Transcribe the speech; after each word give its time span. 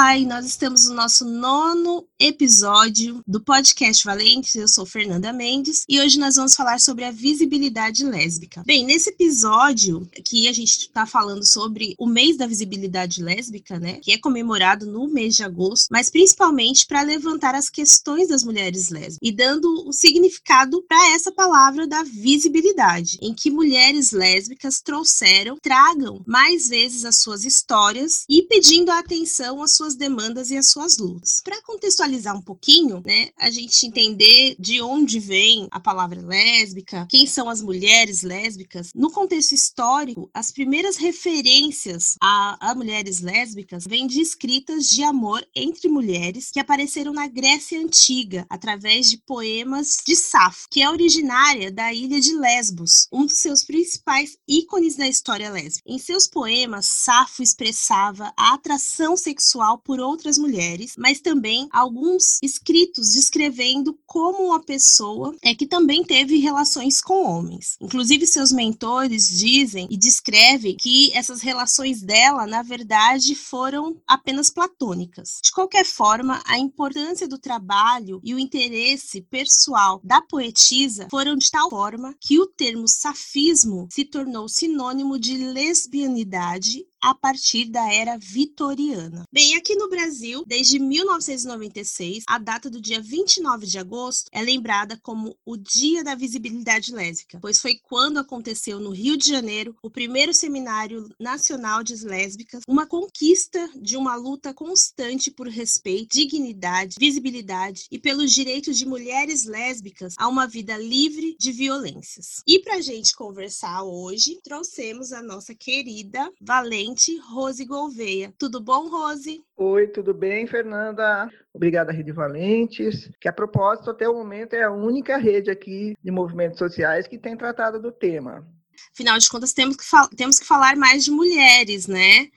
Olá, 0.00 0.16
e 0.16 0.24
nós 0.24 0.46
estamos 0.46 0.88
no 0.88 0.94
nosso 0.94 1.26
nono 1.26 2.08
episódio 2.18 3.22
do 3.26 3.38
podcast 3.38 4.02
Valentes. 4.02 4.54
Eu 4.54 4.66
sou 4.66 4.86
Fernanda 4.86 5.30
Mendes 5.30 5.84
e 5.86 6.00
hoje 6.00 6.18
nós 6.18 6.36
vamos 6.36 6.54
falar 6.54 6.80
sobre 6.80 7.04
a 7.04 7.10
visibilidade 7.10 8.02
lésbica. 8.02 8.62
Bem, 8.64 8.82
nesse 8.82 9.10
episódio 9.10 10.08
que 10.24 10.48
a 10.48 10.54
gente 10.54 10.78
está 10.78 11.04
falando 11.04 11.44
sobre 11.44 11.94
o 11.98 12.06
mês 12.06 12.38
da 12.38 12.46
visibilidade 12.46 13.22
lésbica, 13.22 13.78
né, 13.78 14.00
que 14.02 14.10
é 14.10 14.18
comemorado 14.18 14.86
no 14.86 15.06
mês 15.06 15.36
de 15.36 15.44
agosto, 15.44 15.88
mas 15.90 16.08
principalmente 16.08 16.86
para 16.86 17.02
levantar 17.02 17.54
as 17.54 17.68
questões 17.68 18.28
das 18.28 18.42
mulheres 18.42 18.88
lésbicas 18.88 19.18
e 19.20 19.30
dando 19.30 19.86
o 19.86 19.92
significado 19.92 20.82
para 20.88 21.14
essa 21.14 21.30
palavra 21.30 21.86
da 21.86 22.02
visibilidade, 22.02 23.18
em 23.20 23.34
que 23.34 23.50
mulheres 23.50 24.12
lésbicas 24.12 24.80
trouxeram, 24.80 25.58
tragam 25.60 26.22
mais 26.26 26.68
vezes 26.68 27.04
as 27.04 27.16
suas 27.16 27.44
histórias 27.44 28.24
e 28.26 28.42
pedindo 28.42 28.90
a 28.90 28.98
atenção 28.98 29.62
às 29.62 29.72
suas 29.72 29.89
demandas 29.94 30.50
e 30.50 30.56
às 30.56 30.70
suas 30.70 30.98
lutas. 30.98 31.40
Para 31.44 31.62
contextualizar 31.62 32.36
um 32.36 32.42
pouquinho, 32.42 33.02
né, 33.04 33.30
a 33.38 33.50
gente 33.50 33.86
entender 33.86 34.56
de 34.58 34.80
onde 34.80 35.18
vem 35.18 35.68
a 35.70 35.80
palavra 35.80 36.20
lésbica, 36.20 37.06
quem 37.10 37.26
são 37.26 37.48
as 37.48 37.60
mulheres 37.60 38.22
lésbicas, 38.22 38.90
no 38.94 39.10
contexto 39.10 39.52
histórico, 39.52 40.30
as 40.34 40.50
primeiras 40.50 40.96
referências 40.96 42.16
a, 42.20 42.70
a 42.70 42.74
mulheres 42.74 43.20
lésbicas 43.20 43.84
vêm 43.86 44.06
de 44.06 44.20
escritas 44.20 44.88
de 44.90 45.02
amor 45.02 45.46
entre 45.54 45.88
mulheres 45.88 46.50
que 46.50 46.60
apareceram 46.60 47.12
na 47.12 47.26
Grécia 47.26 47.80
Antiga, 47.80 48.46
através 48.48 49.08
de 49.08 49.18
poemas 49.18 49.98
de 50.06 50.14
Safo, 50.16 50.66
que 50.70 50.82
é 50.82 50.90
originária 50.90 51.70
da 51.70 51.92
ilha 51.92 52.20
de 52.20 52.34
Lesbos, 52.34 53.08
um 53.12 53.26
dos 53.26 53.38
seus 53.38 53.64
principais 53.64 54.36
ícones 54.46 54.96
da 54.96 55.08
história 55.08 55.50
lésbica. 55.50 55.82
Em 55.86 55.98
seus 55.98 56.26
poemas, 56.26 56.86
Safo 56.86 57.42
expressava 57.42 58.32
a 58.36 58.54
atração 58.54 59.16
sexual 59.16 59.78
por 59.84 60.00
outras 60.00 60.38
mulheres, 60.38 60.94
mas 60.96 61.20
também 61.20 61.68
alguns 61.72 62.38
escritos 62.42 63.12
descrevendo 63.12 63.98
como 64.06 64.46
uma 64.46 64.62
pessoa 64.62 65.34
é 65.42 65.54
que 65.54 65.66
também 65.66 66.04
teve 66.04 66.38
relações 66.38 67.00
com 67.00 67.24
homens. 67.26 67.76
Inclusive, 67.80 68.26
seus 68.26 68.52
mentores 68.52 69.28
dizem 69.28 69.86
e 69.90 69.96
descrevem 69.96 70.76
que 70.76 71.12
essas 71.14 71.40
relações 71.40 72.02
dela, 72.02 72.46
na 72.46 72.62
verdade, 72.62 73.34
foram 73.34 73.96
apenas 74.06 74.50
platônicas. 74.50 75.40
De 75.42 75.52
qualquer 75.52 75.84
forma, 75.84 76.42
a 76.46 76.58
importância 76.58 77.28
do 77.28 77.38
trabalho 77.38 78.20
e 78.22 78.34
o 78.34 78.38
interesse 78.38 79.22
pessoal 79.22 80.00
da 80.02 80.20
poetisa 80.20 81.08
foram 81.10 81.36
de 81.36 81.50
tal 81.50 81.70
forma 81.70 82.14
que 82.20 82.38
o 82.38 82.46
termo 82.46 82.86
safismo 82.88 83.88
se 83.90 84.04
tornou 84.04 84.48
sinônimo 84.48 85.18
de 85.18 85.36
lesbianidade 85.36 86.86
a 87.02 87.14
partir 87.14 87.66
da 87.66 87.92
era 87.92 88.18
vitoriana. 88.18 89.24
Bem, 89.32 89.56
aqui 89.56 89.74
no 89.74 89.88
Brasil, 89.88 90.44
desde 90.46 90.78
1996, 90.78 92.24
a 92.26 92.38
data 92.38 92.68
do 92.68 92.80
dia 92.80 93.00
29 93.00 93.66
de 93.66 93.78
agosto 93.78 94.28
é 94.32 94.42
lembrada 94.42 94.98
como 95.02 95.36
o 95.44 95.56
Dia 95.56 96.04
da 96.04 96.14
Visibilidade 96.14 96.92
Lésbica, 96.92 97.38
pois 97.40 97.60
foi 97.60 97.78
quando 97.82 98.18
aconteceu 98.18 98.78
no 98.78 98.90
Rio 98.90 99.16
de 99.16 99.28
Janeiro 99.28 99.74
o 99.82 99.90
primeiro 99.90 100.34
Seminário 100.34 101.08
Nacional 101.18 101.82
de 101.82 101.94
Lésbicas, 102.04 102.62
uma 102.68 102.86
conquista 102.86 103.68
de 103.74 103.96
uma 103.96 104.14
luta 104.14 104.52
constante 104.52 105.30
por 105.30 105.48
respeito, 105.48 106.16
dignidade, 106.16 106.96
visibilidade 106.98 107.86
e 107.90 107.98
pelos 107.98 108.32
direitos 108.32 108.76
de 108.76 108.86
mulheres 108.86 109.44
lésbicas 109.44 110.14
a 110.18 110.28
uma 110.28 110.46
vida 110.46 110.76
livre 110.76 111.36
de 111.38 111.52
violências. 111.52 112.42
E 112.46 112.58
para 112.58 112.80
gente 112.80 113.14
conversar 113.14 113.82
hoje, 113.84 114.38
trouxemos 114.42 115.12
a 115.12 115.22
nossa 115.22 115.54
querida 115.54 116.30
Valente 116.40 116.89
Rose 117.18 117.64
Gouveia. 117.64 118.32
Tudo 118.38 118.60
bom, 118.60 118.88
Rose? 118.88 119.42
Oi, 119.56 119.88
tudo 119.88 120.12
bem, 120.14 120.46
Fernanda? 120.46 121.30
Obrigada, 121.52 121.92
Rede 121.92 122.12
Valentes, 122.12 123.10
que 123.20 123.28
a 123.28 123.32
propósito, 123.32 123.90
até 123.90 124.08
o 124.08 124.14
momento, 124.14 124.54
é 124.54 124.62
a 124.62 124.72
única 124.72 125.16
rede 125.16 125.50
aqui 125.50 125.96
de 126.02 126.10
movimentos 126.10 126.58
sociais 126.58 127.06
que 127.06 127.18
tem 127.18 127.36
tratado 127.36 127.80
do 127.80 127.92
tema. 127.92 128.46
Afinal 128.92 129.18
de 129.18 129.28
contas, 129.28 129.52
temos 129.52 129.76
que, 129.76 129.84
temos 130.16 130.38
que 130.38 130.46
falar 130.46 130.76
mais 130.76 131.04
de 131.04 131.10
mulheres, 131.10 131.86
né? 131.86 132.28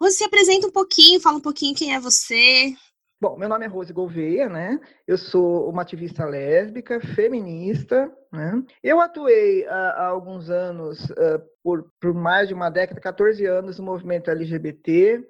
Rose, 0.00 0.16
se 0.16 0.24
apresenta 0.24 0.66
um 0.66 0.72
pouquinho, 0.72 1.20
fala 1.20 1.36
um 1.36 1.42
pouquinho 1.42 1.74
quem 1.74 1.94
é 1.94 2.00
você, 2.00 2.74
Bom, 3.20 3.36
meu 3.36 3.50
nome 3.50 3.66
é 3.66 3.68
Rose 3.68 3.92
Gouveia, 3.92 4.48
né? 4.48 4.80
Eu 5.06 5.18
sou 5.18 5.68
uma 5.68 5.82
ativista 5.82 6.24
lésbica, 6.24 6.98
feminista, 7.02 8.10
né? 8.32 8.64
Eu 8.82 8.98
atuei 8.98 9.66
há, 9.66 9.90
há 9.90 10.06
alguns 10.06 10.48
anos, 10.48 11.04
uh, 11.10 11.38
por, 11.62 11.92
por 12.00 12.14
mais 12.14 12.48
de 12.48 12.54
uma 12.54 12.70
década, 12.70 12.98
14 12.98 13.44
anos, 13.44 13.78
no 13.78 13.84
movimento 13.84 14.30
LGBT. 14.30 15.22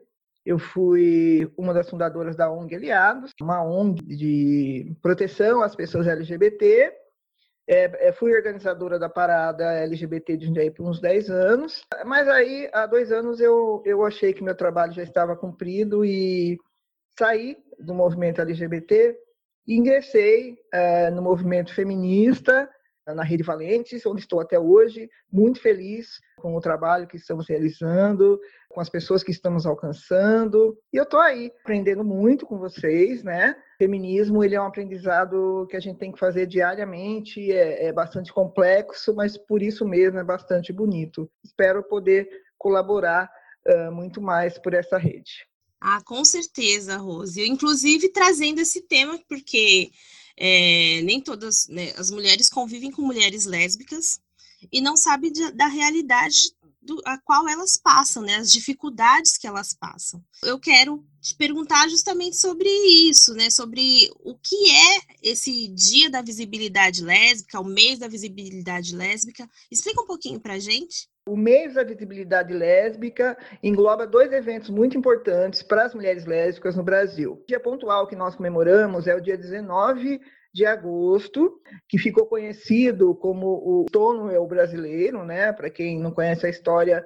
Eu 0.46 0.56
fui 0.56 1.52
uma 1.56 1.74
das 1.74 1.90
fundadoras 1.90 2.36
da 2.36 2.48
ONG 2.48 2.76
Aliados, 2.76 3.32
uma 3.40 3.60
ONG 3.64 4.00
de 4.02 4.96
proteção 5.02 5.60
às 5.60 5.74
pessoas 5.74 6.06
LGBT. 6.06 6.94
É, 7.66 8.08
é, 8.08 8.12
fui 8.12 8.32
organizadora 8.32 9.00
da 9.00 9.08
parada 9.08 9.64
LGBT 9.64 10.36
de 10.36 10.46
Jundiaí 10.46 10.70
por 10.70 10.88
uns 10.88 11.00
10 11.00 11.28
anos, 11.28 11.82
mas 12.04 12.28
aí, 12.28 12.70
há 12.72 12.86
dois 12.86 13.10
anos, 13.10 13.40
eu, 13.40 13.82
eu 13.84 14.04
achei 14.04 14.32
que 14.32 14.44
meu 14.44 14.54
trabalho 14.54 14.92
já 14.92 15.02
estava 15.02 15.36
cumprido 15.36 16.04
e 16.04 16.56
saí 17.20 17.58
do 17.78 17.94
movimento 17.94 18.40
LGBT 18.40 19.14
e 19.68 19.76
ingressei 19.76 20.56
é, 20.72 21.10
no 21.10 21.20
movimento 21.20 21.74
feminista, 21.74 22.66
na 23.06 23.22
Rede 23.22 23.42
Valentes, 23.42 24.06
onde 24.06 24.22
estou 24.22 24.40
até 24.40 24.58
hoje, 24.58 25.10
muito 25.30 25.60
feliz 25.60 26.18
com 26.38 26.54
o 26.54 26.60
trabalho 26.60 27.06
que 27.06 27.16
estamos 27.16 27.46
realizando, 27.46 28.40
com 28.70 28.80
as 28.80 28.88
pessoas 28.88 29.22
que 29.22 29.32
estamos 29.32 29.66
alcançando. 29.66 30.78
E 30.92 30.96
eu 30.96 31.02
estou 31.02 31.20
aí 31.20 31.52
aprendendo 31.60 32.04
muito 32.04 32.46
com 32.46 32.56
vocês, 32.56 33.22
né? 33.22 33.54
Feminismo 33.78 34.42
ele 34.42 34.54
é 34.54 34.60
um 34.60 34.66
aprendizado 34.66 35.66
que 35.68 35.76
a 35.76 35.80
gente 35.80 35.98
tem 35.98 36.12
que 36.12 36.18
fazer 36.18 36.46
diariamente, 36.46 37.52
é, 37.52 37.86
é 37.86 37.92
bastante 37.92 38.32
complexo, 38.32 39.14
mas 39.14 39.36
por 39.36 39.60
isso 39.60 39.86
mesmo 39.86 40.18
é 40.18 40.24
bastante 40.24 40.72
bonito. 40.72 41.30
Espero 41.44 41.82
poder 41.82 42.30
colaborar 42.56 43.30
uh, 43.66 43.92
muito 43.92 44.22
mais 44.22 44.56
por 44.56 44.72
essa 44.72 44.96
rede. 44.96 45.49
Ah, 45.80 46.02
com 46.02 46.24
certeza, 46.24 46.98
Rose. 46.98 47.40
Eu, 47.40 47.46
inclusive, 47.46 48.10
trazendo 48.10 48.60
esse 48.60 48.82
tema, 48.82 49.18
porque 49.26 49.90
é, 50.36 51.00
nem 51.02 51.20
todas 51.20 51.66
né, 51.68 51.92
as 51.96 52.10
mulheres 52.10 52.48
convivem 52.48 52.90
com 52.90 53.02
mulheres 53.02 53.44
lésbicas 53.44 54.20
e 54.70 54.80
não 54.80 54.96
sabem 54.96 55.32
de, 55.32 55.50
da 55.52 55.66
realidade 55.66 56.54
do, 56.82 57.00
a 57.04 57.18
qual 57.18 57.46
elas 57.48 57.76
passam, 57.76 58.22
né, 58.22 58.36
as 58.36 58.50
dificuldades 58.50 59.36
que 59.36 59.46
elas 59.46 59.74
passam. 59.74 60.24
Eu 60.42 60.58
quero 60.58 61.04
te 61.20 61.34
perguntar 61.34 61.88
justamente 61.88 62.36
sobre 62.36 62.68
isso, 63.08 63.34
né, 63.34 63.50
sobre 63.50 64.10
o 64.20 64.34
que 64.34 64.70
é 64.70 65.00
esse 65.22 65.68
Dia 65.68 66.08
da 66.08 66.22
Visibilidade 66.22 67.04
Lésbica, 67.04 67.60
o 67.60 67.64
mês 67.64 67.98
da 67.98 68.08
visibilidade 68.08 68.96
lésbica. 68.96 69.48
Explica 69.70 70.00
um 70.00 70.06
pouquinho 70.06 70.40
para 70.40 70.58
gente. 70.58 71.09
O 71.26 71.36
mês 71.36 71.74
da 71.74 71.84
visibilidade 71.84 72.52
lésbica 72.52 73.36
engloba 73.62 74.06
dois 74.06 74.32
eventos 74.32 74.70
muito 74.70 74.96
importantes 74.96 75.62
para 75.62 75.84
as 75.84 75.94
mulheres 75.94 76.24
lésbicas 76.24 76.76
no 76.76 76.82
Brasil. 76.82 77.32
O 77.32 77.46
dia 77.46 77.60
pontual 77.60 78.06
que 78.06 78.16
nós 78.16 78.34
comemoramos 78.34 79.06
é 79.06 79.14
o 79.14 79.20
dia 79.20 79.36
19 79.36 80.20
de 80.52 80.66
agosto, 80.66 81.60
que 81.88 81.98
ficou 81.98 82.26
conhecido 82.26 83.14
como 83.14 83.46
o 83.46 83.86
Stonewall 83.88 84.48
brasileiro, 84.48 85.24
né? 85.24 85.52
Para 85.52 85.70
quem 85.70 86.00
não 86.00 86.10
conhece 86.10 86.46
a 86.46 86.50
história 86.50 87.04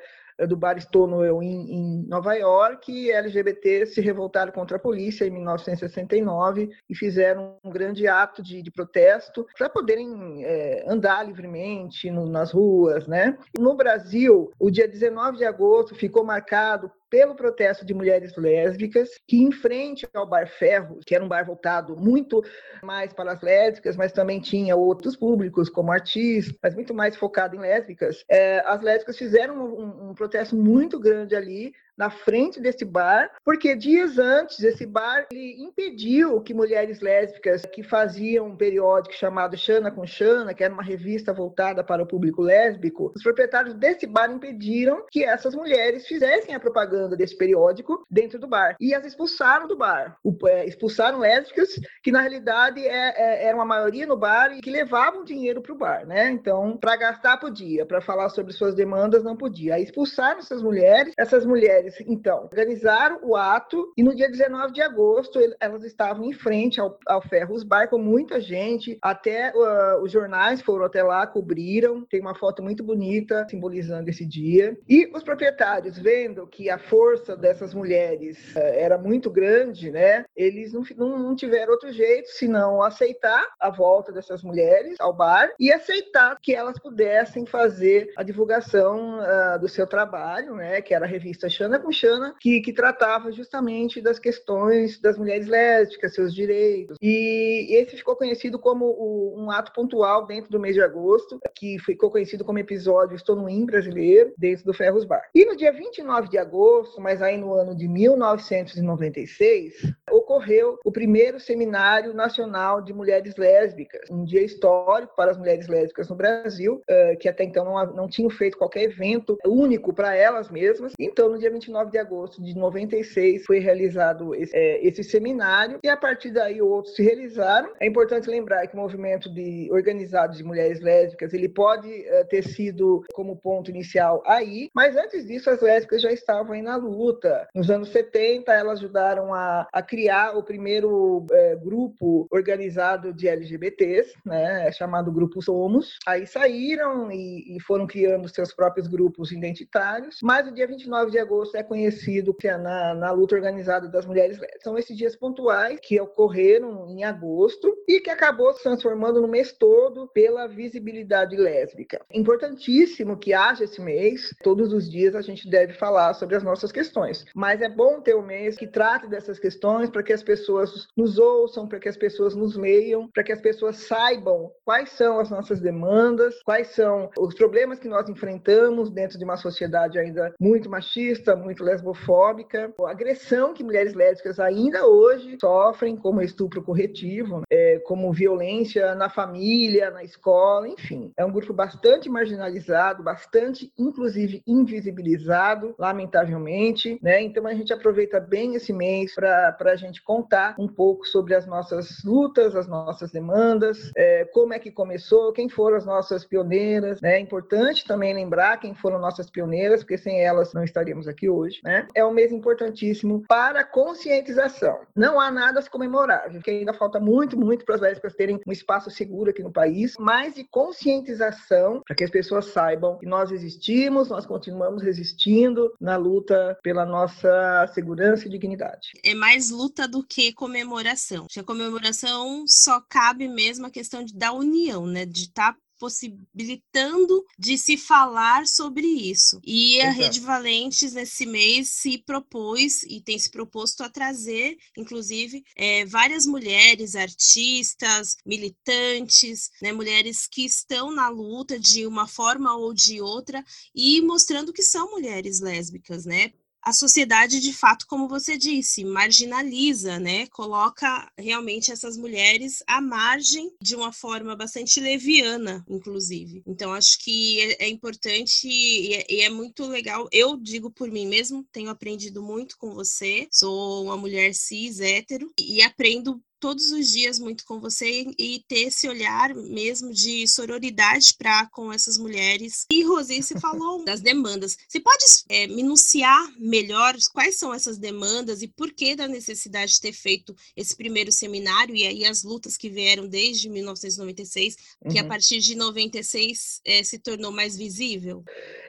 do 0.49 0.57
bar 0.57 0.81
Stonewall 0.81 1.43
em, 1.43 1.73
em 1.73 2.07
Nova 2.07 2.35
York, 2.35 2.91
e 2.91 3.11
LGBT 3.11 3.87
se 3.87 4.01
revoltaram 4.01 4.53
contra 4.53 4.77
a 4.77 4.81
polícia 4.81 5.25
em 5.25 5.31
1969 5.31 6.71
e 6.89 6.95
fizeram 6.95 7.57
um 7.63 7.71
grande 7.71 8.07
ato 8.09 8.43
de, 8.43 8.63
de 8.63 8.71
protesto 8.71 9.47
para 9.57 9.69
poderem 9.69 10.45
é, 10.45 10.85
andar 10.89 11.25
livremente 11.25 12.11
no, 12.11 12.27
nas 12.27 12.53
ruas, 12.53 13.07
né? 13.07 13.37
No 13.59 13.75
Brasil, 13.75 14.51
o 14.59 14.71
dia 14.71 14.89
19 14.89 15.39
de 15.39 15.45
agosto 15.45 15.95
ficou 15.95 16.25
marcado 16.25 16.91
pelo 17.15 17.37
protesto 17.37 17.87
de 17.87 17.95
mulheres 17.95 18.37
lésbicas, 18.37 19.09
que 19.25 19.41
em 19.41 19.53
frente 19.53 20.05
ao 20.13 20.27
Bar 20.27 20.49
Ferro, 20.49 20.99
que 21.07 21.15
era 21.15 21.25
um 21.25 21.29
bar 21.29 21.47
voltado 21.47 21.97
muito 21.97 22.43
mais 22.83 23.13
para 23.13 23.31
as 23.31 23.41
lésbicas, 23.41 23.97
mas 23.97 24.11
também 24.11 24.41
tinha 24.41 24.75
outros 24.75 25.15
públicos, 25.15 25.69
como 25.69 25.93
artistas, 25.93 26.59
mas 26.61 26.75
muito 26.75 26.93
mais 26.93 27.15
focado 27.15 27.55
em 27.55 27.61
lésbicas, 27.61 28.25
é, 28.29 28.65
as 28.67 28.83
lésbicas 28.83 29.17
fizeram 29.17 29.65
um, 29.65 30.11
um 30.11 30.15
protesto 30.15 30.57
muito 30.57 30.99
grande 30.99 31.37
ali, 31.37 31.73
na 31.97 32.11
frente 32.11 32.61
desse 32.61 32.85
bar, 32.85 33.31
porque 33.45 33.75
dias 33.77 34.19
antes 34.19 34.63
esse 34.63 34.87
bar 34.87 35.27
ele 35.31 35.63
impediu 35.63 36.41
que 36.41 36.55
mulheres 36.55 37.01
lésbicas 37.01 37.63
que 37.67 37.83
faziam 37.83 38.47
um 38.47 38.57
periódico 38.57 39.15
chamado 39.15 39.57
Xana 39.57 39.91
com 39.91 40.07
Xana, 40.07 40.55
que 40.55 40.65
era 40.65 40.73
uma 40.73 40.83
revista 40.83 41.33
voltada 41.33 41.85
para 41.85 42.03
o 42.03 42.07
público 42.07 42.43
lésbico, 42.43 43.13
os 43.15 43.23
proprietários 43.23 43.75
desse 43.75 44.07
bar 44.07 44.31
impediram 44.31 45.05
que 45.11 45.25
essas 45.25 45.55
mulheres 45.55 46.07
fizessem 46.07 46.55
a 46.55 46.61
propaganda 46.61 47.17
desse 47.17 47.37
periódico 47.37 48.05
dentro 48.11 48.39
do 48.39 48.47
bar 48.47 48.77
e 48.81 48.95
as 48.95 49.05
expulsaram 49.05 49.67
do 49.67 49.77
bar. 49.77 50.17
O, 50.23 50.37
é, 50.49 50.67
expulsaram 50.67 51.19
lésbicas 51.19 51.69
que 52.03 52.13
na 52.13 52.21
realidade 52.21 52.85
é, 52.87 53.15
é, 53.17 53.47
era 53.47 53.57
uma 53.57 53.65
maioria 53.65 54.07
no 54.07 54.17
bar 54.17 54.53
e 54.53 54.61
que 54.61 54.71
levavam 54.71 55.25
dinheiro 55.25 55.61
para 55.61 55.73
o 55.73 55.79
bar, 55.79 56.07
né? 56.07 56.31
Então, 56.31 56.77
para 56.77 56.97
gastar 56.97 57.39
podia, 57.39 57.87
para 57.87 58.01
falar 58.01 58.29
sobre 58.29 58.53
suas 58.53 58.75
demandas 58.75 59.23
não 59.23 59.37
podia. 59.37 59.75
Aí 59.75 59.83
expulsaram 59.83 60.39
essas 60.39 60.63
mulheres, 60.63 61.13
essas 61.17 61.45
mulheres 61.45 61.84
mulheres, 61.85 62.01
então, 62.07 62.45
organizaram 62.45 63.21
o 63.23 63.37
ato 63.37 63.93
e 63.97 64.03
no 64.03 64.15
dia 64.15 64.31
19 64.31 64.73
de 64.73 64.83
agosto 64.83 65.39
elas 65.61 65.85
estavam 65.85 66.25
em 66.25 66.33
frente 66.33 66.81
ao, 66.81 66.99
ao 67.07 67.23
Ferros 67.23 67.63
Bar 67.63 67.89
com 67.89 67.99
muita 67.99 68.41
gente, 68.41 68.99
até 69.03 69.53
uh, 69.55 70.03
os 70.03 70.11
jornais 70.11 70.63
foram 70.63 70.85
até 70.85 71.03
lá, 71.03 71.27
cobriram, 71.27 72.05
tem 72.07 72.21
uma 72.21 72.35
foto 72.35 72.63
muito 72.63 72.83
bonita 72.83 73.47
simbolizando 73.49 74.09
esse 74.09 74.25
dia. 74.25 74.77
E 74.89 75.11
os 75.15 75.23
proprietários, 75.23 75.99
vendo 75.99 76.47
que 76.47 76.71
a 76.71 76.79
força 76.79 77.37
dessas 77.37 77.75
mulheres 77.75 78.55
uh, 78.55 78.59
era 78.59 78.97
muito 78.97 79.31
grande, 79.31 79.91
né, 79.91 80.25
eles 80.37 80.73
não, 80.73 80.83
não, 80.97 81.19
não 81.19 81.37
tiveram 81.37 81.73
outro 81.73 81.93
jeito 81.93 82.29
senão 82.29 82.83
aceitar 82.83 83.47
a 83.61 83.71
volta 83.71 84.13
dessas 84.13 84.43
mulheres 84.43 84.97
ao 85.01 85.13
bar 85.13 85.51
e 85.59 85.73
aceitar 85.73 86.37
que 86.41 86.55
elas 86.55 86.79
pudessem 86.79 87.47
fazer 87.47 88.13
a 88.17 88.23
divulgação 88.23 89.19
uh, 89.19 89.59
do 89.59 89.69
seu 89.69 89.87
trabalho, 89.87 90.55
né, 90.55 90.81
que 90.81 90.95
era 90.95 91.05
a 91.05 91.09
revista 91.09 91.49
Com 91.79 91.93
Xana, 91.93 92.35
que, 92.41 92.61
que 92.61 92.73
tratava 92.73 93.33
justamente 93.33 94.01
das 94.01 94.19
questões 94.19 95.01
das 95.01 95.19
mulheres 95.19 95.47
lésbicas, 95.47 96.15
seus 96.15 96.35
direitos. 96.35 96.97
E 97.01 97.77
esse 97.77 97.97
ficou 97.97 98.17
conhecido 98.17 98.59
como 98.59 98.87
o, 98.87 99.35
um 99.37 99.51
ato 99.51 99.73
pontual 99.73 100.27
dentro 100.27 100.51
do 100.51 100.61
mês 100.61 100.75
de 100.75 100.83
agosto, 100.83 101.39
que 101.55 101.79
ficou 101.79 102.11
conhecido 102.11 102.45
como 102.45 102.59
episódio 102.59 103.17
Estou 103.17 103.37
no 103.37 103.49
In 103.49 103.67
brasileiro, 103.67 104.33
dentro 104.37 104.65
do 104.65 104.75
Ferros 104.75 105.05
Bar. 105.05 105.23
E 105.35 105.45
no 105.45 105.57
dia 105.57 105.73
29 105.73 106.29
de 106.29 106.39
agosto, 106.39 107.01
mas 107.01 107.21
aí 107.21 107.37
no 107.37 107.55
ano 107.55 107.75
de 107.75 107.89
1996, 107.89 109.95
ocorreu 110.11 110.79
o 110.85 110.93
primeiro 110.93 111.41
Seminário 111.41 112.15
Nacional 112.15 112.81
de 112.81 112.93
Mulheres 112.93 113.37
Lésbicas, 113.37 114.09
um 114.11 114.25
dia 114.25 114.43
histórico 114.43 115.15
para 115.17 115.31
as 115.31 115.39
mulheres 115.39 115.69
lésbicas 115.69 116.09
no 116.09 116.17
Brasil, 116.17 116.83
eh, 116.89 117.17
que 117.17 117.29
até 117.29 117.45
então 117.45 117.65
não, 117.65 117.95
não 117.95 118.09
tinham 118.09 118.31
feito 118.31 118.59
qualquer 118.59 118.85
evento 118.85 119.37
único 119.45 119.93
para 119.93 120.15
elas 120.15 120.51
mesmas. 120.51 120.93
Então, 120.99 121.29
no 121.29 121.39
dia 121.39 121.51
29 121.51 121.64
de 121.91 121.99
agosto 121.99 122.43
de 122.43 122.57
96, 122.57 123.45
foi 123.45 123.59
realizado 123.59 124.35
esse, 124.35 124.55
é, 124.55 124.87
esse 124.87 125.03
seminário 125.03 125.79
e 125.83 125.89
a 125.89 125.97
partir 125.97 126.31
daí 126.31 126.61
outros 126.61 126.95
se 126.95 127.03
realizaram. 127.03 127.71
É 127.81 127.87
importante 127.87 128.29
lembrar 128.29 128.67
que 128.67 128.75
o 128.75 128.81
movimento 128.81 129.33
de 129.33 129.69
organizado 129.71 130.37
de 130.37 130.45
mulheres 130.45 130.81
lésbicas 130.81 131.33
ele 131.33 131.49
pode 131.49 131.89
uh, 131.89 132.27
ter 132.29 132.43
sido 132.43 133.03
como 133.13 133.37
ponto 133.37 133.71
inicial 133.71 134.23
aí, 134.27 134.71
mas 134.75 134.97
antes 134.97 135.27
disso 135.27 135.51
as 135.51 135.61
lésbicas 135.61 136.03
já 136.03 136.13
estavam 136.13 136.53
aí 136.53 136.63
na 136.63 136.77
luta. 136.77 137.49
Nos 137.55 137.71
anos 137.71 137.89
70 137.91 138.53
elas 138.53 138.79
ajudaram 138.79 139.33
a, 139.33 139.67
a 139.73 139.83
criar 139.83 140.37
o 140.37 140.43
primeiro 140.43 141.19
uh, 141.19 141.61
grupo 141.63 142.27
organizado 142.31 143.13
de 143.13 143.29
LGBTs, 143.29 144.15
né, 144.25 144.71
chamado 144.73 145.13
Grupo 145.13 145.43
Somos. 145.43 145.99
Aí 146.07 146.27
saíram 146.27 147.11
e, 147.11 147.57
e 147.57 147.61
foram 147.61 147.87
criando 147.87 148.29
seus 148.29 148.53
próprios 148.53 148.87
grupos 148.87 149.33
identitários, 149.33 150.19
mas 150.23 150.47
o 150.49 150.53
dia 150.53 150.67
29 150.67 151.11
de 151.11 151.19
agosto 151.19 151.54
é 151.55 151.63
conhecido 151.63 152.35
é 152.45 152.59
na, 152.59 152.95
na 152.95 153.11
luta 153.11 153.35
organizada 153.35 153.89
das 153.89 154.05
mulheres 154.05 154.39
lésbicas. 154.39 154.63
São 154.63 154.77
esses 154.77 154.97
dias 154.97 155.17
pontuais 155.17 155.79
que 155.81 156.01
ocorreram 156.01 156.87
em 156.89 157.05
agosto 157.05 157.75
e 157.89 158.01
que 158.01 158.11
acabou 158.11 158.53
se 158.53 158.63
transformando 158.63 159.21
no 159.21 159.29
mês 159.29 159.53
todo 159.53 160.09
pela 160.09 160.47
visibilidade 160.47 161.37
lésbica. 161.37 162.01
Importantíssimo 162.13 163.17
que 163.17 163.33
haja 163.33 163.65
esse 163.65 163.81
mês, 163.81 164.35
todos 164.43 164.73
os 164.73 164.91
dias 164.91 165.15
a 165.15 165.23
gente 165.23 165.49
deve 165.49 165.73
falar 165.73 166.15
sobre 166.15 166.37
as 166.37 166.43
nossas 166.43 166.71
questões, 166.71 167.25
mas 167.35 167.63
é 167.63 167.69
bom 167.69 168.01
ter 168.01 168.15
um 168.15 168.23
mês 168.23 168.57
que 168.57 168.67
trate 168.67 169.09
dessas 169.09 169.39
questões 169.39 169.89
para 169.89 170.03
que 170.03 170.13
as 170.13 170.23
pessoas 170.23 170.87
nos 170.97 171.19
ouçam, 171.19 171.67
para 171.67 171.79
que 171.79 171.89
as 171.89 171.97
pessoas 171.97 172.35
nos 172.35 172.57
leiam, 172.57 173.09
para 173.13 173.25
que 173.25 173.33
as 173.33 173.41
pessoas 173.41 173.77
saibam 173.77 174.51
quais 174.65 174.91
são 174.91 175.19
as 175.19 175.31
nossas 175.31 175.61
demandas, 175.61 176.35
quais 176.43 176.69
são 176.69 177.11
os 177.19 177.35
problemas 177.35 177.79
que 177.79 177.89
nós 177.89 178.09
enfrentamos 178.09 178.91
dentro 178.91 179.19
de 179.19 179.25
uma 179.25 179.37
sociedade 179.37 179.99
ainda 179.99 180.35
muito 180.41 180.69
machista, 180.69 181.37
muito 181.45 181.63
lesbofóbica, 181.63 182.73
a 182.81 182.91
agressão 182.91 183.53
que 183.53 183.63
mulheres 183.63 183.95
lésbicas 183.95 184.41
ainda 184.41 184.87
hoje 184.87 185.37
sofrem 185.41 185.97
como 185.97 186.23
estupro 186.23 186.63
corretivo, 186.63 187.43
é, 187.51 187.79
como 187.81 188.13
violência 188.13 188.95
na 188.95 189.09
família, 189.09 189.91
na 189.91 190.03
escola, 190.03 190.69
enfim. 190.69 191.13
É 191.17 191.25
um 191.25 191.33
grupo 191.33 191.53
bastante 191.53 192.09
marginalizado, 192.09 193.03
bastante, 193.03 193.73
inclusive, 193.79 194.43
invisibilizado, 194.47 195.75
lamentavelmente, 195.79 196.99
né? 197.03 197.23
Então 197.23 197.47
a 197.47 197.55
gente 197.55 197.73
aproveita 197.73 198.19
bem 198.19 198.55
esse 198.55 198.73
mês 198.73 199.15
para 199.15 199.57
a 199.61 199.77
gente 199.77 200.03
contar 200.03 200.55
um 200.59 200.69
pouco 200.69 201.07
sobre 201.07 201.35
as 201.35 201.47
nossas 201.47 202.03
lutas, 202.05 202.57
as 202.57 202.67
nossas 202.67 203.11
demandas, 203.11 203.93
é, 203.97 204.25
como 204.27 204.55
é 204.55 204.59
que 204.59 204.71
começou, 204.71 205.33
quem 205.33 205.49
foram 205.49 205.77
as 205.77 205.85
nossas 205.85 206.25
pioneiras, 206.25 207.01
né? 207.01 207.17
É 207.17 207.21
importante 207.21 207.87
também 207.87 208.15
lembrar 208.15 208.59
quem 208.59 208.75
foram 208.75 208.99
nossas 208.99 209.31
pioneiras, 209.31 209.81
porque 209.81 209.99
sem 209.99 210.21
elas 210.21 210.53
não 210.53 210.65
estaríamos 210.65 211.07
aqui 211.07 211.29
hoje, 211.35 211.61
né? 211.63 211.87
É 211.95 212.05
um 212.05 212.13
mês 212.13 212.33
importantíssimo 212.33 213.23
para 213.29 213.65
conscientização. 213.65 214.81
Não 214.95 215.21
há 215.21 215.31
nada 215.31 215.59
a 215.59 215.63
se 215.63 215.71
comemorar, 215.71 216.31
porque 216.31 216.51
ainda 216.51 216.73
falta 216.73 217.01
muito, 217.01 217.39
muito 217.39 217.65
para 217.65 217.75
as 217.75 217.81
lésbicas 217.81 218.15
terem 218.15 218.41
um 218.47 218.53
espaço 218.53 218.91
seguro 218.91 219.31
aqui 219.31 219.43
no 219.43 219.53
país, 219.53 219.95
mas 219.99 220.35
de 220.35 220.45
conscientização 220.45 221.83
para 221.87 221.97
que 221.97 222.05
as 222.05 222.11
pessoas 222.11 222.47
saibam 222.47 222.99
que 222.99 223.07
nós 223.07 223.31
existimos, 223.31 224.09
nós 224.09 224.27
continuamos 224.27 224.83
resistindo 224.83 225.73
na 225.81 225.97
luta 225.97 226.57
pela 226.63 226.85
nossa 226.85 227.67
segurança 227.73 228.27
e 228.27 228.31
dignidade. 228.31 228.91
É 229.05 229.15
mais 229.15 229.51
luta 229.51 229.89
do 229.89 230.05
que 230.05 230.33
comemoração. 230.33 231.27
A 231.37 231.43
comemoração 231.43 232.45
só 232.47 232.81
cabe 232.89 233.29
mesmo 233.29 233.67
a 233.67 233.71
questão 233.71 234.05
de, 234.05 234.15
da 234.15 234.33
união, 234.33 234.87
né? 234.87 235.05
De 235.05 235.23
estar 235.23 235.53
tá 235.53 235.59
possibilitando 235.85 237.23
de 237.39 237.59
se 237.59 237.77
falar 237.77 238.47
sobre 238.47 238.87
isso. 238.87 239.39
E 239.45 239.79
a 239.83 239.91
Rede 239.91 240.19
Valentes, 240.19 240.95
nesse 240.95 241.27
mês, 241.27 241.69
se 241.69 241.99
propôs 241.99 242.83
e 242.85 243.03
tem 243.03 243.19
se 243.19 243.31
proposto 243.31 243.83
a 243.83 243.91
trazer, 243.91 244.57
inclusive, 244.79 245.45
é, 245.55 245.85
várias 245.85 246.25
mulheres, 246.25 246.97
artistas, 246.97 248.17
militantes, 248.25 249.51
né, 249.61 249.73
mulheres 249.73 250.27
que 250.27 250.47
estão 250.47 250.91
na 250.91 251.11
luta 251.11 251.59
de 251.59 251.87
uma 251.87 252.07
forma 252.07 252.57
ou 252.57 252.73
de 252.73 253.03
outra 253.03 253.45
e 253.75 254.01
mostrando 254.01 254.55
que 254.55 254.63
são 254.63 254.91
mulheres 254.91 255.41
lésbicas, 255.41 256.07
né? 256.07 256.33
A 256.65 256.73
sociedade, 256.73 257.41
de 257.41 257.53
fato, 257.53 257.87
como 257.87 258.09
você 258.09 258.37
disse, 258.37 258.85
marginaliza, 258.85 259.99
né? 259.99 260.27
Coloca 260.29 261.11
realmente 261.19 261.71
essas 261.71 261.97
mulheres 261.97 262.63
à 262.67 262.81
margem 262.81 263.53
de 263.61 263.77
uma 263.77 263.93
forma 263.93 264.35
bastante 264.35 264.81
leviana, 264.81 265.65
inclusive. 265.69 266.43
Então, 266.47 266.73
acho 266.73 266.99
que 267.01 267.41
é, 267.41 267.65
é 267.65 267.69
importante 267.69 268.49
e 268.49 268.95
é, 268.95 269.07
e 269.09 269.21
é, 269.21 269.31
muito 269.31 269.67
legal. 269.67 270.09
Eu 270.11 270.37
digo 270.37 270.71
por 270.71 270.91
mim 270.91 271.07
mesmo, 271.07 271.47
tenho 271.53 271.71
aprendido 271.71 272.23
muito 272.23 272.57
com 272.57 272.75
você. 272.75 273.29
Sou 273.31 273.85
uma 273.85 273.97
mulher 273.97 274.35
cis, 274.35 274.81
hétero, 274.81 275.31
e 275.39 275.63
aprendo 275.63 276.21
todos 276.45 276.73
os 276.73 276.91
dias 276.91 277.19
muito 277.19 277.43
com 277.47 277.59
você 277.59 278.05
e 278.19 278.45
ter 278.47 278.65
esse 278.67 278.87
olhar 278.87 279.35
mesmo 279.35 279.91
de 279.91 280.29
sororidade 280.29 281.15
para 281.17 281.47
com 281.47 281.73
essas 281.73 281.97
mulheres. 281.97 282.67
E 282.71 282.85
Rosê, 282.85 283.23
você 283.23 283.33
falou 283.41 283.83
das 283.83 284.03
demandas. 284.03 284.55
Você 284.69 284.79
pode 284.79 285.03
é, 285.31 285.47
minuciar 285.47 286.21
melhor 286.39 286.95
quais 287.15 287.39
são 287.39 287.55
essas 287.55 287.79
demandas 287.79 288.43
e 288.43 288.49
por 288.49 288.75
que 288.75 288.95
da 288.95 289.09
necessidade 289.09 289.73
de 289.73 289.81
ter 289.81 289.95
feito 289.95 290.35
esse 290.55 290.77
primeiro 290.77 291.11
seminário 291.11 291.75
e 291.75 291.87
aí 291.87 292.05
as 292.05 292.23
lutas 292.23 292.59
que 292.59 292.69
vieram 292.69 293.09
desde 293.09 293.49
1996, 293.49 294.57
que 294.91 295.01
uhum. 295.01 295.07
a 295.07 295.09
partir 295.09 295.39
de 295.39 295.55
96 295.55 296.61
é, 296.63 296.85
se 296.85 296.99
tornou 296.99 297.33
mais 297.33 297.57
visível? 297.57 298.23